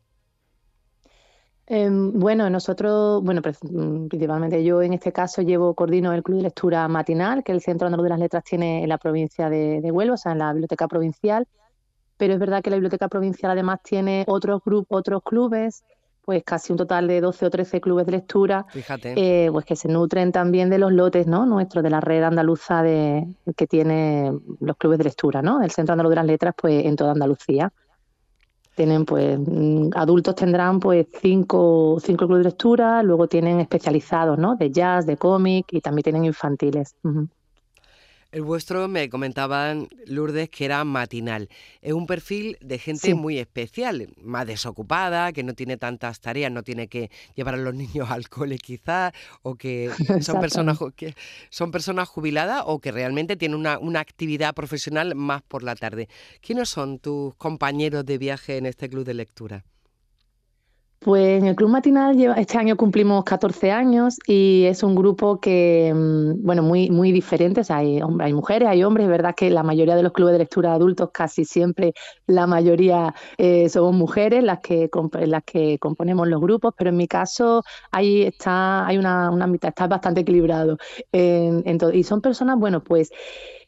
Em, 1.67 2.17
bueno, 2.17 2.49
nosotros, 2.49 3.21
bueno, 3.21 3.41
mm, 3.41 4.07
principalmente 4.07 4.63
yo 4.63 4.81
en 4.81 4.93
este 4.93 5.11
caso 5.11 5.41
llevo, 5.41 5.73
coordino 5.73 6.13
el 6.13 6.23
Club 6.23 6.37
de 6.37 6.43
Lectura 6.43 6.87
Matinal, 6.87 7.43
que 7.43 7.51
el 7.51 7.59
Centro 7.59 7.87
Andaluz 7.87 8.05
de 8.05 8.09
las 8.11 8.19
Letras 8.19 8.45
tiene 8.45 8.83
en 8.83 8.87
la 8.87 8.97
provincia 8.97 9.49
de, 9.49 9.81
de 9.81 9.91
Huelva, 9.91 10.13
o 10.13 10.17
sea, 10.17 10.31
en 10.31 10.37
la 10.37 10.53
Biblioteca 10.53 10.87
Provincial, 10.87 11.49
pero 12.15 12.31
es 12.33 12.39
verdad 12.39 12.63
que 12.63 12.69
la 12.69 12.77
Biblioteca 12.77 13.09
Provincial 13.09 13.51
además 13.51 13.81
tiene 13.83 14.23
otros 14.25 14.61
grupos, 14.63 14.97
otros 14.97 15.21
clubes 15.21 15.83
pues 16.25 16.43
casi 16.43 16.71
un 16.71 16.77
total 16.77 17.07
de 17.07 17.19
12 17.19 17.45
o 17.45 17.49
13 17.49 17.81
clubes 17.81 18.05
de 18.05 18.13
lectura, 18.13 18.65
eh, 19.03 19.49
pues 19.51 19.65
que 19.65 19.75
se 19.75 19.89
nutren 19.89 20.31
también 20.31 20.69
de 20.69 20.77
los 20.77 20.91
lotes 20.91 21.27
¿no? 21.27 21.45
nuestros, 21.45 21.83
de 21.83 21.89
la 21.89 21.99
red 21.99 22.23
andaluza 22.23 22.81
de, 22.81 23.27
que 23.57 23.67
tiene 23.67 24.31
los 24.61 24.77
clubes 24.77 24.99
de 24.99 25.03
lectura, 25.03 25.41
¿no? 25.41 25.61
El 25.61 25.71
Centro 25.71 25.93
Andaluz 25.93 26.11
de 26.11 26.15
las 26.15 26.25
Letras, 26.25 26.53
pues 26.57 26.85
en 26.85 26.95
toda 26.95 27.11
Andalucía. 27.11 27.71
Tienen, 28.75 29.05
pues, 29.05 29.37
mm, 29.37 29.89
adultos 29.95 30.33
tendrán, 30.33 30.79
pues, 30.79 31.07
cinco, 31.21 31.97
cinco 32.01 32.25
clubes 32.25 32.45
de 32.45 32.49
lectura, 32.51 33.03
luego 33.03 33.27
tienen 33.27 33.59
especializados, 33.59 34.39
¿no? 34.39 34.55
De 34.55 34.71
jazz, 34.71 35.05
de 35.05 35.17
cómic 35.17 35.67
y 35.71 35.81
también 35.81 36.03
tienen 36.03 36.25
infantiles. 36.25 36.95
El 38.33 38.41
vuestro 38.41 38.87
me 38.87 39.09
comentaban, 39.09 39.89
Lourdes, 40.07 40.49
que 40.49 40.65
era 40.65 40.83
matinal. 40.85 41.49
Es 41.83 41.93
un 41.93 42.07
perfil 42.07 42.57
de 42.61 42.79
gente 42.79 43.13
muy 43.13 43.37
especial, 43.37 44.09
más 44.23 44.47
desocupada, 44.47 45.31
que 45.33 45.43
no 45.43 45.53
tiene 45.53 45.77
tantas 45.77 46.19
tareas, 46.19 46.51
no 46.51 46.63
tiene 46.63 46.87
que 46.87 47.11
llevar 47.35 47.53
a 47.53 47.57
los 47.57 47.75
niños 47.75 48.09
al 48.09 48.29
cole 48.29 48.57
quizá, 48.57 49.13
o 49.43 49.53
que 49.53 49.91
son 50.21 50.41
personas, 50.41 50.79
que 50.95 51.13
son 51.51 51.69
personas 51.69 52.09
jubiladas 52.09 52.63
o 52.65 52.79
que 52.79 52.91
realmente 52.91 53.35
tienen 53.35 53.59
una, 53.59 53.77
una 53.77 53.99
actividad 53.99 54.55
profesional 54.55 55.13
más 55.13 55.43
por 55.43 55.61
la 55.61 55.75
tarde. 55.75 56.09
¿Quiénes 56.41 56.69
son 56.69 56.97
tus 56.97 57.35
compañeros 57.35 58.03
de 58.03 58.17
viaje 58.17 58.57
en 58.57 58.65
este 58.65 58.89
club 58.89 59.05
de 59.05 59.13
lectura? 59.13 59.63
Pues 61.03 61.41
en 61.41 61.47
el 61.47 61.55
Club 61.57 61.69
Matinal 61.69 62.17
este 62.37 62.57
año 62.57 62.77
cumplimos 62.77 63.25
14 63.25 63.71
años 63.71 64.17
y 64.25 64.63
es 64.65 64.83
un 64.83 64.95
grupo 64.95 65.37
que, 65.41 65.91
mm, 65.93 66.45
bueno, 66.45 66.63
muy, 66.63 66.89
muy 66.89 67.11
diferente. 67.11 67.61
hay, 67.69 67.99
hay 68.19 68.33
mujeres, 68.33 68.69
hay 68.69 68.85
hombres. 68.85 69.05
Es 69.05 69.11
verdad 69.11 69.35
que 69.35 69.49
la 69.49 69.63
mayoría 69.63 69.97
de 69.97 70.03
los 70.03 70.13
clubes 70.13 70.31
de 70.31 70.39
lectura 70.39 70.69
de 70.69 70.75
adultos, 70.75 71.09
casi 71.13 71.43
siempre 71.43 71.93
la 72.25 72.47
mayoría 72.47 73.13
eh, 73.37 73.67
somos 73.67 73.93
mujeres 73.93 74.43
las 74.43 74.59
que, 74.61 74.89
las 75.25 75.43
que 75.43 75.77
componemos 75.79 76.27
los 76.29 76.39
grupos, 76.39 76.73
pero 76.77 76.89
en 76.91 76.97
mi 76.97 77.07
caso 77.07 77.63
ahí 77.91 78.21
está, 78.23 78.87
hay 78.87 78.97
una, 78.97 79.29
mitad, 79.47 79.69
está 79.69 79.87
bastante 79.87 80.21
equilibrado. 80.21 80.77
y 81.11 82.03
son 82.03 82.21
personas, 82.21 82.57
bueno, 82.57 82.81
pues 82.81 83.11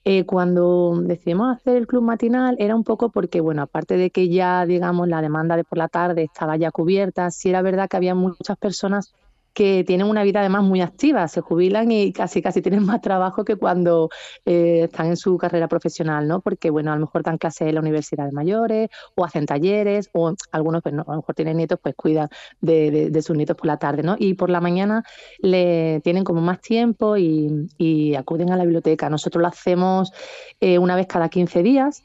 Eh, 0.08 0.24
cuando 0.26 1.00
decidimos 1.02 1.56
hacer 1.56 1.78
el 1.78 1.88
club 1.88 2.04
matinal 2.04 2.56
era 2.60 2.76
un 2.76 2.84
poco 2.84 3.10
porque, 3.10 3.42
bueno, 3.42 3.64
aparte 3.64 3.98
de 3.98 4.12
que 4.12 4.30
ya, 4.30 4.64
digamos, 4.68 5.08
la 5.08 5.20
demanda 5.20 5.56
de 5.58 5.64
por 5.64 5.80
la 5.80 5.88
tarde 5.88 6.24
estaba 6.24 6.58
ya 6.58 6.70
cubierta, 6.70 7.32
sí 7.32 7.50
era 7.50 7.64
verdad 7.64 7.90
que 7.90 7.98
había 7.98 8.14
muchas 8.14 8.56
personas 8.58 9.16
que 9.56 9.86
tienen 9.86 10.08
una 10.08 10.24
vida 10.24 10.42
además 10.42 10.64
muy 10.64 10.82
activa, 10.82 11.28
se 11.30 11.40
jubilan 11.40 11.90
y 11.90 12.12
casi 12.12 12.42
casi 12.42 12.62
tienen 12.62 12.86
más 12.86 13.00
trabajo 13.02 13.46
que 13.46 13.56
cuando 13.56 14.10
eh, 14.46 14.82
están 14.84 15.08
en 15.08 15.18
su 15.18 15.38
carrera 15.38 15.70
profesional, 15.70 16.28
¿no? 16.28 16.42
Porque, 16.42 16.70
bueno, 16.70 16.92
a 16.92 16.96
lo 16.96 17.02
mejor 17.02 17.24
dan 17.24 17.38
clases 17.38 17.70
en 17.70 17.76
la 17.76 17.80
universidad 17.82 18.26
de 18.26 18.34
mayores 18.34 18.90
o 19.16 19.24
hacen 19.24 19.46
talleres 19.46 20.10
o 20.14 20.34
algunos, 20.52 20.84
pues, 20.84 20.94
no, 20.94 21.04
a 21.08 21.12
lo 21.12 21.18
mejor 21.18 21.36
tienen 21.36 21.56
nietos, 21.56 21.80
pues 21.82 21.96
cuidan 21.96 22.28
de, 22.60 23.10
de, 23.10 23.22
sus 23.22 23.36
nietos 23.38 23.56
por 23.56 23.68
la 23.68 23.78
tarde, 23.78 24.04
¿no? 24.04 24.18
Y 24.20 24.34
por 24.34 24.50
la 24.50 24.60
mañana 24.60 25.04
le 25.40 26.02
tienen 26.04 26.26
como 26.26 26.42
más 26.42 26.60
tiempo 26.60 27.16
y, 27.16 27.70
y 27.78 28.16
acuden 28.16 28.52
a 28.52 28.58
la 28.58 28.64
biblioteca. 28.64 29.10
Nosotros 29.10 29.42
lo 29.42 29.48
hacemos 29.48 30.12
eh, 30.60 30.78
una 30.80 30.98
vez 30.98 31.08
cada 31.08 31.30
15 31.30 31.64
días 31.64 32.04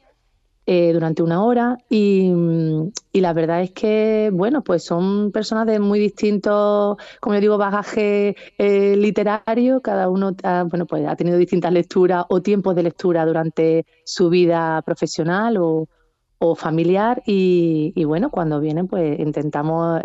eh, 0.73 0.93
durante 0.93 1.25
una 1.25 1.43
hora 1.43 1.79
y, 1.89 2.33
la 3.13 3.33
verdad 3.33 3.61
es 3.61 3.73
que, 3.73 4.31
bueno, 4.33 4.63
pues 4.63 4.85
son 4.85 5.33
personas 5.33 5.67
de 5.67 5.81
muy 5.81 5.99
distintos, 5.99 6.97
como 7.19 7.35
yo 7.35 7.41
digo, 7.41 7.59
bagaje 7.59 8.37
eh, 8.57 8.95
literario, 8.97 9.81
cada 9.81 10.09
uno 10.09 10.31
ha, 10.45 10.63
bueno, 10.63 10.87
pues 10.87 11.09
ha 11.09 11.17
tenido 11.17 11.39
distintas 11.39 11.73
lecturas 11.73 12.25
o 12.29 12.41
tiempos 12.41 12.77
de 12.77 12.85
lectura 12.85 13.27
durante 13.27 13.85
su 14.05 14.31
vida 14.31 14.81
profesional 14.83 15.57
o, 15.59 15.89
familiar 16.55 17.21
y, 17.27 18.05
bueno, 18.05 18.31
cuando 18.31 18.61
vienen 18.61 18.87
pues 18.87 19.19
intentamos 19.19 20.01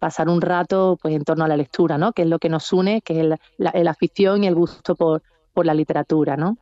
pasar 0.00 0.28
un 0.28 0.40
rato 0.40 0.98
pues 1.02 1.14
en 1.14 1.24
torno 1.24 1.44
a 1.44 1.48
la 1.48 1.56
lectura, 1.56 1.98
¿no? 1.98 2.12
Que 2.12 2.22
es 2.22 2.28
lo 2.28 2.38
que 2.38 2.48
nos 2.48 2.72
une, 2.72 3.02
que 3.02 3.20
es 3.20 3.26
la, 3.26 3.72
la 3.74 3.90
afición 3.90 4.44
y 4.44 4.46
el 4.46 4.54
gusto 4.54 4.94
por, 4.94 5.22
por 5.52 5.66
la 5.66 5.74
literatura, 5.74 6.36
¿no? 6.36 6.58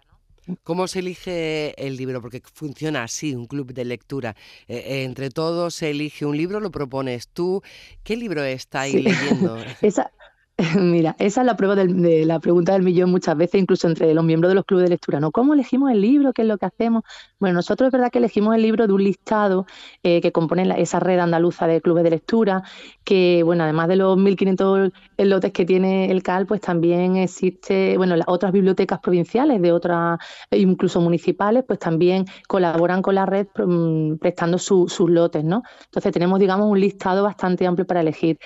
¿Cómo 0.63 0.89
se 0.89 0.99
elige 0.99 1.75
el 1.85 1.97
libro? 1.97 2.21
Porque 2.21 2.43
funciona 2.53 3.03
así, 3.05 3.35
un 3.35 3.47
club 3.47 3.73
de 3.73 3.85
lectura. 3.85 4.37
Eh, 4.69 4.77
eh, 4.77 5.05
entre 5.05 5.31
todos 5.31 5.75
se 5.75 5.91
elige 5.91 6.27
un 6.27 6.37
libro, 6.37 6.61
lo 6.61 6.71
propones 6.71 7.29
tú. 7.29 7.63
¿Qué 8.03 8.17
libro 8.17 8.43
estáis 8.45 8.95
leyendo? 8.95 9.57
Esa, 9.83 10.11
Mira, 10.79 11.17
esa 11.19 11.41
es 11.41 11.47
la 11.47 11.57
prueba 11.57 11.75
de 11.75 12.25
la 12.25 12.39
pregunta 12.39 12.75
del 12.75 12.83
millón 12.83 13.11
muchas 13.11 13.37
veces, 13.37 13.61
incluso 13.61 13.89
entre 13.89 14.15
los 14.15 14.25
miembros 14.25 14.51
de 14.51 14.55
los 14.55 14.65
clubes 14.65 14.85
de 14.85 14.91
lectura, 14.91 15.19
¿no? 15.19 15.33
¿Cómo 15.33 15.53
elegimos 15.53 15.91
el 15.91 16.01
libro? 16.01 16.33
¿Qué 16.33 16.43
es 16.43 16.49
lo 16.49 16.59
que 16.59 16.67
hacemos? 16.67 17.03
Bueno, 17.41 17.57
nosotros 17.57 17.89
es 17.89 17.93
verdad 17.93 18.11
que 18.13 18.19
elegimos 18.19 18.55
el 18.55 18.63
libro 18.63 18.87
de 18.87 18.93
un 18.93 19.03
listado 19.03 19.67
eh, 20.05 20.21
que 20.21 20.31
compone 20.31 20.73
esa 20.81 21.01
red 21.01 21.19
andaluza 21.19 21.67
de 21.67 21.81
clubes 21.81 22.05
de 22.05 22.11
lectura, 22.11 22.63
que, 23.03 23.43
bueno, 23.43 23.65
además 23.65 23.89
de 23.89 23.97
los 23.97 24.17
1.500 24.17 24.93
lotes 25.19 25.53
que 25.53 25.65
tiene 25.65 26.11
el 26.13 26.23
CAL, 26.23 26.47
pues 26.47 26.61
también 26.61 27.17
existe, 27.17 27.97
bueno, 27.97 28.15
las 28.15 28.29
otras 28.29 28.53
bibliotecas 28.53 29.01
provinciales 29.01 29.61
de 29.61 29.73
otras, 29.73 30.21
e 30.53 30.59
incluso 30.59 31.01
municipales, 31.01 31.65
pues 31.67 31.81
también 31.81 32.27
colaboran 32.47 33.03
con 33.03 33.17
la 33.17 33.27
red 33.27 33.49
mm, 33.57 34.19
prestando 34.19 34.59
sus 34.59 35.01
lotes, 35.01 35.43
¿no? 35.43 35.63
Entonces 35.87 36.13
tenemos, 36.13 36.39
digamos, 36.39 36.69
un 36.71 36.79
listado 36.79 37.25
bastante 37.25 37.67
amplio 37.67 37.87
para 37.87 38.01
elegir. 38.03 38.39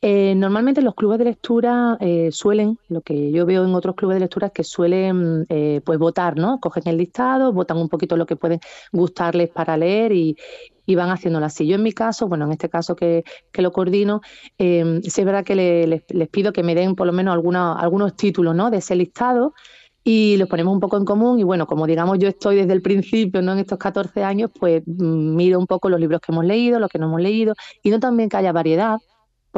Eh, 0.00 0.34
normalmente 0.36 0.80
los 0.80 0.94
clubes 0.94 1.18
de 1.18 1.24
lectura 1.24 1.96
eh, 2.00 2.30
suelen, 2.30 2.78
lo 2.88 3.00
que 3.00 3.32
yo 3.32 3.44
veo 3.46 3.64
en 3.64 3.74
otros 3.74 3.96
clubes 3.96 4.14
de 4.14 4.20
lectura 4.20 4.46
es 4.46 4.52
que 4.52 4.62
suelen 4.62 5.44
eh, 5.48 5.80
pues 5.84 5.98
votar, 5.98 6.36
¿no? 6.36 6.60
Cogen 6.60 6.84
el 6.86 6.98
listado, 6.98 7.52
votan 7.52 7.78
un 7.78 7.88
poquito 7.88 8.16
lo 8.16 8.24
que 8.24 8.36
pueden 8.36 8.60
gustarles 8.92 9.50
para 9.50 9.76
leer 9.76 10.12
y, 10.12 10.36
van 10.94 11.10
haciéndolo 11.10 11.44
así. 11.44 11.66
Yo 11.66 11.74
en 11.74 11.82
mi 11.82 11.92
caso, 11.92 12.28
bueno, 12.28 12.46
en 12.46 12.52
este 12.52 12.70
caso 12.70 12.96
que, 12.96 13.22
lo 13.54 13.72
coordino, 13.72 14.22
sí 14.58 15.02
es 15.04 15.24
verdad 15.24 15.44
que 15.44 15.54
les, 15.54 16.28
pido 16.30 16.52
que 16.52 16.62
me 16.62 16.74
den 16.74 16.94
por 16.94 17.06
lo 17.06 17.12
menos 17.12 17.34
algunos 17.34 18.16
títulos 18.16 18.54
¿no? 18.54 18.70
de 18.70 18.78
ese 18.78 18.96
listado 18.96 19.52
y 20.02 20.38
los 20.38 20.48
ponemos 20.48 20.72
un 20.72 20.80
poco 20.80 20.96
en 20.96 21.04
común 21.04 21.38
y 21.38 21.42
bueno, 21.42 21.66
como 21.66 21.86
digamos 21.86 22.18
yo 22.18 22.28
estoy 22.28 22.56
desde 22.56 22.72
el 22.72 22.80
principio, 22.80 23.42
¿no? 23.42 23.52
En 23.52 23.58
estos 23.58 23.78
14 23.78 24.24
años, 24.24 24.50
pues 24.58 24.82
mm, 24.86 25.36
miro 25.36 25.58
un 25.58 25.66
poco 25.66 25.90
los 25.90 26.00
libros 26.00 26.22
que 26.22 26.32
hemos 26.32 26.46
leído, 26.46 26.78
los 26.78 26.88
que 26.88 26.98
no 26.98 27.06
hemos 27.06 27.20
leído 27.20 27.54
y 27.82 27.90
no 27.90 28.00
también 28.00 28.30
que 28.30 28.38
haya 28.38 28.52
variedad, 28.52 28.96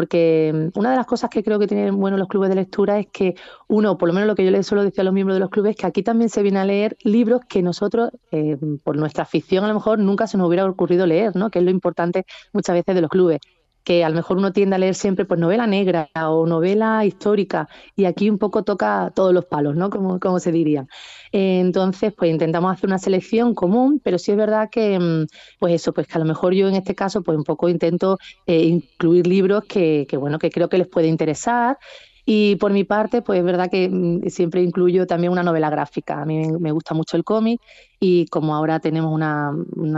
porque 0.01 0.51
mm, 0.73 0.79
una 0.79 0.93
de 0.93 0.97
las 0.97 1.05
cosas 1.05 1.29
que 1.29 1.43
creo 1.43 1.59
que 1.59 1.67
tienen 1.67 1.95
bueno 2.01 2.17
los 2.17 2.27
clubes 2.27 2.49
de 2.49 2.55
lectura 2.55 2.99
es 2.99 3.09
que 3.09 3.35
uno, 3.69 3.99
por 3.99 4.09
lo 4.09 4.15
menos 4.15 4.29
lo 4.29 4.35
que 4.35 4.43
yo 4.43 4.51
les 4.51 4.67
suelo 4.67 4.83
decir 4.83 5.03
a 5.03 5.05
los 5.05 5.13
miembros 5.13 5.37
de 5.37 5.41
los 5.41 5.51
clubes, 5.51 5.73
es 5.73 5.77
que 5.77 5.87
aquí 5.87 6.03
también 6.03 6.31
se 6.31 6.43
viene 6.43 6.59
a 6.59 6.65
leer 6.65 6.97
libros 7.05 7.43
que 7.47 7.61
nosotros, 7.61 8.11
eh, 8.31 8.57
por 8.83 8.97
nuestra 8.97 9.25
afición, 9.25 9.63
a 9.63 9.69
lo 9.69 9.75
mejor 9.75 9.99
nunca 9.99 10.27
se 10.27 10.39
nos 10.39 10.49
hubiera 10.49 10.65
ocurrido 10.65 11.07
leer, 11.07 11.37
¿no? 11.37 11.51
Que 11.51 11.59
es 11.59 11.67
lo 11.67 11.71
importante 11.71 12.25
muchas 12.55 12.77
veces 12.77 12.95
de 12.95 13.03
los 13.03 13.11
clubes 13.11 13.41
que 13.85 14.05
a 14.05 14.09
lo 14.09 14.15
mejor 14.15 14.39
uno 14.39 14.53
tiende 14.53 14.77
a 14.77 14.79
leer 14.79 14.95
siempre 14.95 15.25
pues 15.25 15.41
novela 15.41 15.67
negra 15.67 16.11
o 16.15 16.47
novela 16.47 17.05
histórica 17.05 17.69
y 17.97 18.05
aquí 18.05 18.29
un 18.31 18.39
poco 18.39 18.63
toca 18.63 19.13
todos 19.15 19.33
los 19.33 19.47
palos, 19.47 19.77
¿no? 19.77 19.91
Como, 19.91 20.39
se 20.39 20.53
diría. 20.53 20.87
entonces, 21.33 22.13
pues 22.17 22.31
intentamos 22.31 22.73
hacer 22.73 22.89
una 22.89 22.99
selección 22.99 23.55
común, 23.55 24.01
pero 24.03 24.19
sí 24.19 24.33
es 24.33 24.37
verdad 24.37 24.69
que, 24.71 24.99
mm, 24.99 25.27
pues 25.59 25.75
eso, 25.75 25.93
pues 25.93 26.07
que 26.07 26.15
a 26.15 26.19
lo 26.19 26.25
mejor 26.25 26.55
yo 26.55 26.69
en 26.69 26.75
este 26.75 26.95
caso 26.95 27.23
pues 27.23 27.37
un 27.37 27.45
poco 27.45 27.69
intento 27.69 28.19
eh, 28.47 28.65
incluir 28.65 29.27
libros 29.27 29.65
que, 29.65 30.07
que, 30.09 30.17
bueno, 30.17 30.39
que 30.39 30.51
creo 30.51 30.69
que 30.69 30.79
les 30.79 30.89
puede 30.89 31.09
interesar 31.09 31.79
y 32.25 32.57
por 32.57 32.73
mi 32.73 32.85
parte, 32.85 33.23
pues 33.23 33.39
es 33.39 33.45
verdad 33.45 33.71
que 33.71 33.89
mm, 33.89 34.29
siempre 34.29 34.63
incluyo 34.63 35.07
también 35.07 35.33
una 35.33 35.43
novela 35.43 35.71
gráfica. 35.71 36.21
A 36.23 36.25
mí 36.25 36.51
me 36.59 36.73
gusta 36.73 36.95
mucho 36.95 37.17
el 37.17 37.25
cómic 37.25 37.61
y 37.99 38.27
como 38.27 38.55
ahora 38.55 38.81
tenemos 38.81 39.13
una, 39.13 39.49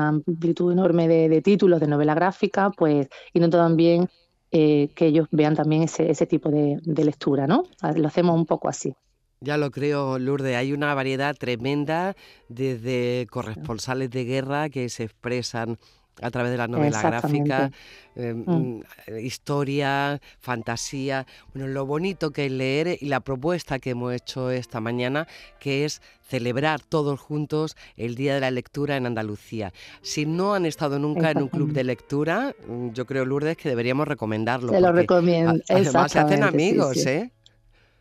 amplitud 0.09 0.73
enorme 0.73 1.09
de, 1.09 1.43
títulos 1.43 1.81
de 1.81 1.87
novela 1.87 2.15
gráfica, 2.15 2.71
pues 2.71 3.09
intento 3.33 3.59
también 3.59 4.09
eh, 4.51 4.91
que 4.95 5.07
ellos 5.07 5.29
vean 5.31 5.55
también 5.55 5.83
ese, 5.83 6.11
ese 6.11 6.27
tipo 6.27 6.51
de, 6.51 6.79
de 6.83 7.05
lectura, 7.05 7.47
¿no? 7.47 7.65
Lo 7.97 8.09
hacemos 8.09 8.37
un 8.37 8.47
poco 8.47 8.69
así. 8.69 8.95
Ya 9.41 9.57
lo 9.57 9.73
creo, 9.73 10.21
Lourdes. 10.21 10.57
Hay 10.57 10.73
una 10.73 10.95
variedad 10.95 11.35
tremenda 11.35 12.15
desde 12.49 13.27
corresponsales 13.29 14.09
de 14.11 14.25
guerra 14.25 14.71
que 14.71 14.89
se 14.89 15.03
expresan 15.03 15.79
a 16.21 16.31
través 16.31 16.53
de 16.53 16.59
la 16.59 16.69
novela 16.69 17.01
gráfica, 17.01 17.71
eh, 18.15 18.35
mm. 18.35 18.51
Mm, 18.51 18.83
historia, 19.23 20.21
fantasía. 20.41 21.27
Bueno, 21.55 21.69
lo 21.69 21.87
bonito 21.87 22.31
que 22.31 22.47
es 22.47 22.53
leer 22.53 22.99
y 23.01 23.07
la 23.07 23.21
propuesta 23.21 23.79
que 23.79 23.91
hemos 23.91 24.13
hecho 24.13 24.51
esta 24.51 24.81
mañana, 24.81 25.27
que 25.59 25.85
es 25.85 26.03
celebrar 26.29 26.81
todos 26.81 27.21
juntos 27.21 27.77
el 27.97 28.15
Día 28.15 28.35
de 28.35 28.41
la 28.41 28.51
Lectura 28.51 28.97
en 28.97 29.07
Andalucía. 29.07 29.73
Si 30.03 30.27
no 30.27 30.55
han 30.55 30.67
estado 30.67 30.99
nunca 30.99 31.31
en 31.31 31.39
un 31.39 31.49
club 31.49 31.73
de 31.73 31.85
lectura, 31.85 32.55
mm, 32.67 32.91
yo 32.91 33.07
creo, 33.07 33.25
Lourdes, 33.25 33.57
que 33.57 33.69
deberíamos 33.69 34.07
recomendarlo. 34.07 34.73
Se 34.73 34.81
lo 34.81 34.93
recomiendo. 34.93 35.61
Además, 35.69 36.13
se 36.13 36.19
hacen 36.19 36.43
amigos, 36.43 36.97
¿eh? 37.07 37.31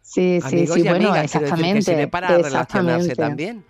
Sí, 0.02 0.40
sí, 0.50 0.68
sí, 0.68 0.84
bueno, 0.84 1.16
exactamente. 1.16 2.08
para 2.08 2.38
relacionarse 2.38 3.16
también. 3.16 3.64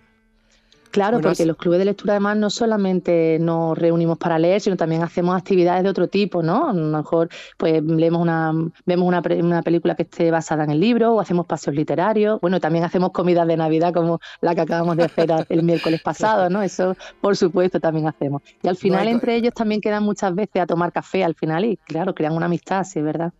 Claro, 0.92 1.22
porque 1.22 1.46
los 1.46 1.56
clubes 1.56 1.78
de 1.78 1.86
lectura 1.86 2.12
además 2.12 2.36
no 2.36 2.50
solamente 2.50 3.38
nos 3.40 3.78
reunimos 3.78 4.18
para 4.18 4.38
leer, 4.38 4.60
sino 4.60 4.76
también 4.76 5.02
hacemos 5.02 5.34
actividades 5.34 5.82
de 5.82 5.88
otro 5.88 6.06
tipo, 6.06 6.42
¿no? 6.42 6.68
A 6.68 6.74
lo 6.74 6.98
mejor 6.98 7.30
pues 7.56 7.82
leemos 7.82 8.20
una, 8.20 8.52
vemos 8.84 9.08
una, 9.08 9.22
una 9.42 9.62
película 9.62 9.94
que 9.94 10.02
esté 10.02 10.30
basada 10.30 10.64
en 10.64 10.70
el 10.70 10.80
libro 10.80 11.14
o 11.14 11.20
hacemos 11.20 11.46
paseos 11.46 11.74
literarios. 11.74 12.38
Bueno, 12.42 12.60
también 12.60 12.84
hacemos 12.84 13.10
comidas 13.10 13.48
de 13.48 13.56
Navidad 13.56 13.94
como 13.94 14.20
la 14.42 14.54
que 14.54 14.60
acabamos 14.60 14.98
de 14.98 15.04
hacer 15.04 15.30
el 15.48 15.62
miércoles 15.62 16.00
pasado, 16.04 16.50
¿no? 16.50 16.62
Eso 16.62 16.94
por 17.20 17.38
supuesto 17.38 17.80
también 17.80 18.06
hacemos. 18.06 18.42
Y 18.62 18.68
al 18.68 18.76
final 18.76 19.08
entre 19.08 19.36
ellos 19.36 19.54
también 19.54 19.80
quedan 19.80 20.02
muchas 20.02 20.34
veces 20.34 20.60
a 20.60 20.66
tomar 20.66 20.92
café 20.92 21.24
al 21.24 21.34
final 21.34 21.64
y 21.64 21.78
claro, 21.78 22.14
crean 22.14 22.34
una 22.34 22.46
amistad, 22.46 22.84
sí, 22.84 22.98
es 22.98 23.04
verdad. 23.04 23.32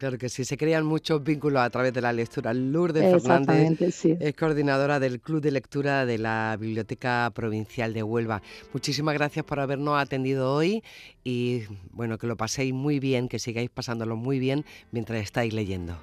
Claro 0.00 0.16
que 0.16 0.30
sí, 0.30 0.46
se 0.46 0.56
crean 0.56 0.86
muchos 0.86 1.22
vínculos 1.22 1.60
a 1.60 1.68
través 1.68 1.92
de 1.92 2.00
la 2.00 2.10
lectura. 2.10 2.54
Lourdes 2.54 3.22
Fernández 3.22 4.02
es 4.02 4.34
coordinadora 4.34 4.98
del 4.98 5.20
Club 5.20 5.42
de 5.42 5.50
Lectura 5.50 6.06
de 6.06 6.16
la 6.16 6.56
Biblioteca 6.58 7.30
Provincial 7.34 7.92
de 7.92 8.02
Huelva. 8.02 8.40
Muchísimas 8.72 9.12
gracias 9.12 9.44
por 9.44 9.60
habernos 9.60 10.00
atendido 10.00 10.54
hoy 10.54 10.82
y 11.22 11.64
bueno, 11.90 12.16
que 12.16 12.26
lo 12.26 12.38
paséis 12.38 12.72
muy 12.72 12.98
bien, 12.98 13.28
que 13.28 13.38
sigáis 13.38 13.68
pasándolo 13.68 14.16
muy 14.16 14.38
bien 14.38 14.64
mientras 14.90 15.20
estáis 15.20 15.52
leyendo. 15.52 15.98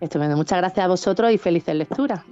Estupendo, 0.00 0.38
muchas 0.38 0.56
gracias 0.60 0.82
a 0.82 0.88
vosotros 0.88 1.30
y 1.34 1.36
felices 1.36 1.74
lecturas. 1.74 2.22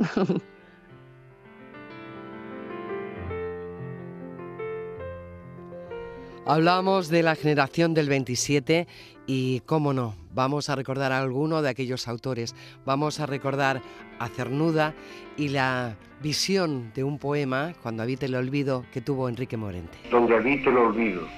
Hablamos 6.47 7.09
de 7.11 7.23
la 7.23 7.35
generación 7.35 7.93
del 7.93 8.09
27 8.09 8.89
y, 9.29 9.61
cómo 9.67 9.93
no, 9.93 10.17
vamos 10.35 10.71
a 10.71 10.75
recordar 10.75 11.13
a 11.13 11.21
alguno 11.21 11.61
de 11.61 11.69
aquellos 11.69 12.09
autores. 12.09 12.57
Vamos 12.87 13.21
a 13.21 13.27
recordar 13.27 13.83
a 14.19 14.29
Cernuda 14.29 14.95
y 15.37 15.51
la 15.51 15.97
visión 16.23 16.91
de 16.95 17.05
un 17.05 17.19
poema, 17.19 17.75
Cuando 17.83 18.03
habite 18.03 18.27
el 18.27 18.35
olvido, 18.35 18.87
que 18.91 19.03
tuvo 19.03 19.29
Enrique 19.29 19.59
Morente. 19.59 19.99
Donde 20.11 20.35
habite 20.35 20.71
el 20.71 20.79
olvido, 20.79 21.29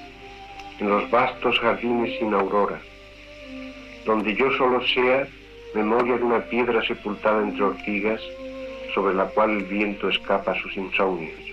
en 0.79 0.89
los 0.89 1.11
vastos 1.11 1.59
jardines 1.59 2.17
sin 2.21 2.33
aurora, 2.33 2.81
donde 4.07 4.37
yo 4.37 4.51
solo 4.57 4.81
sea 4.87 5.27
memoria 5.75 6.17
de 6.17 6.23
una 6.23 6.49
piedra 6.49 6.81
sepultada 6.87 7.43
entre 7.43 7.65
ortigas, 7.65 8.21
sobre 8.95 9.15
la 9.15 9.27
cual 9.27 9.51
el 9.51 9.65
viento 9.65 10.09
escapa 10.09 10.55
sus 10.63 10.77
insomnios 10.77 11.51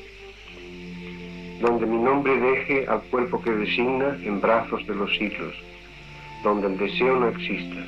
donde 1.60 1.88
mi 1.88 1.98
nombre 1.98 2.40
deje 2.40 2.86
al 2.88 3.02
cuerpo 3.10 3.42
que 3.42 3.52
designa 3.52 4.16
en 4.24 4.40
brazos 4.40 4.86
de 4.86 4.94
los 4.94 5.10
siglos, 5.18 5.56
donde 6.44 6.68
el 6.68 6.78
deseo 6.78 7.20
no 7.20 7.28
exista. 7.30 7.86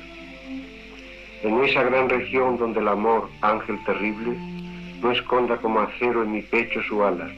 En 1.44 1.64
esa 1.64 1.84
gran 1.84 2.10
región 2.10 2.58
donde 2.58 2.80
el 2.80 2.88
amor, 2.88 3.30
ángel 3.42 3.78
terrible, 3.86 4.36
no 5.02 5.12
esconda 5.12 5.58
como 5.58 5.80
acero 5.80 6.24
en 6.24 6.34
mi 6.34 6.42
pecho 6.42 6.82
su 6.84 7.04
ala, 7.04 7.30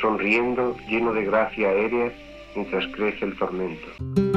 sonriendo, 0.00 0.76
lleno 0.88 1.12
de 1.12 1.24
gracia 1.24 1.68
aérea, 1.68 2.12
mientras 2.54 2.86
crece 2.88 3.24
el 3.24 3.36
tormento. 3.36 4.29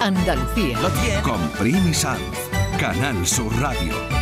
Andalucía. 0.00 0.78
Con 1.22 1.40
Primi 1.58 1.92
Canal 2.78 3.26
Sur 3.26 3.52
Radio. 3.60 4.15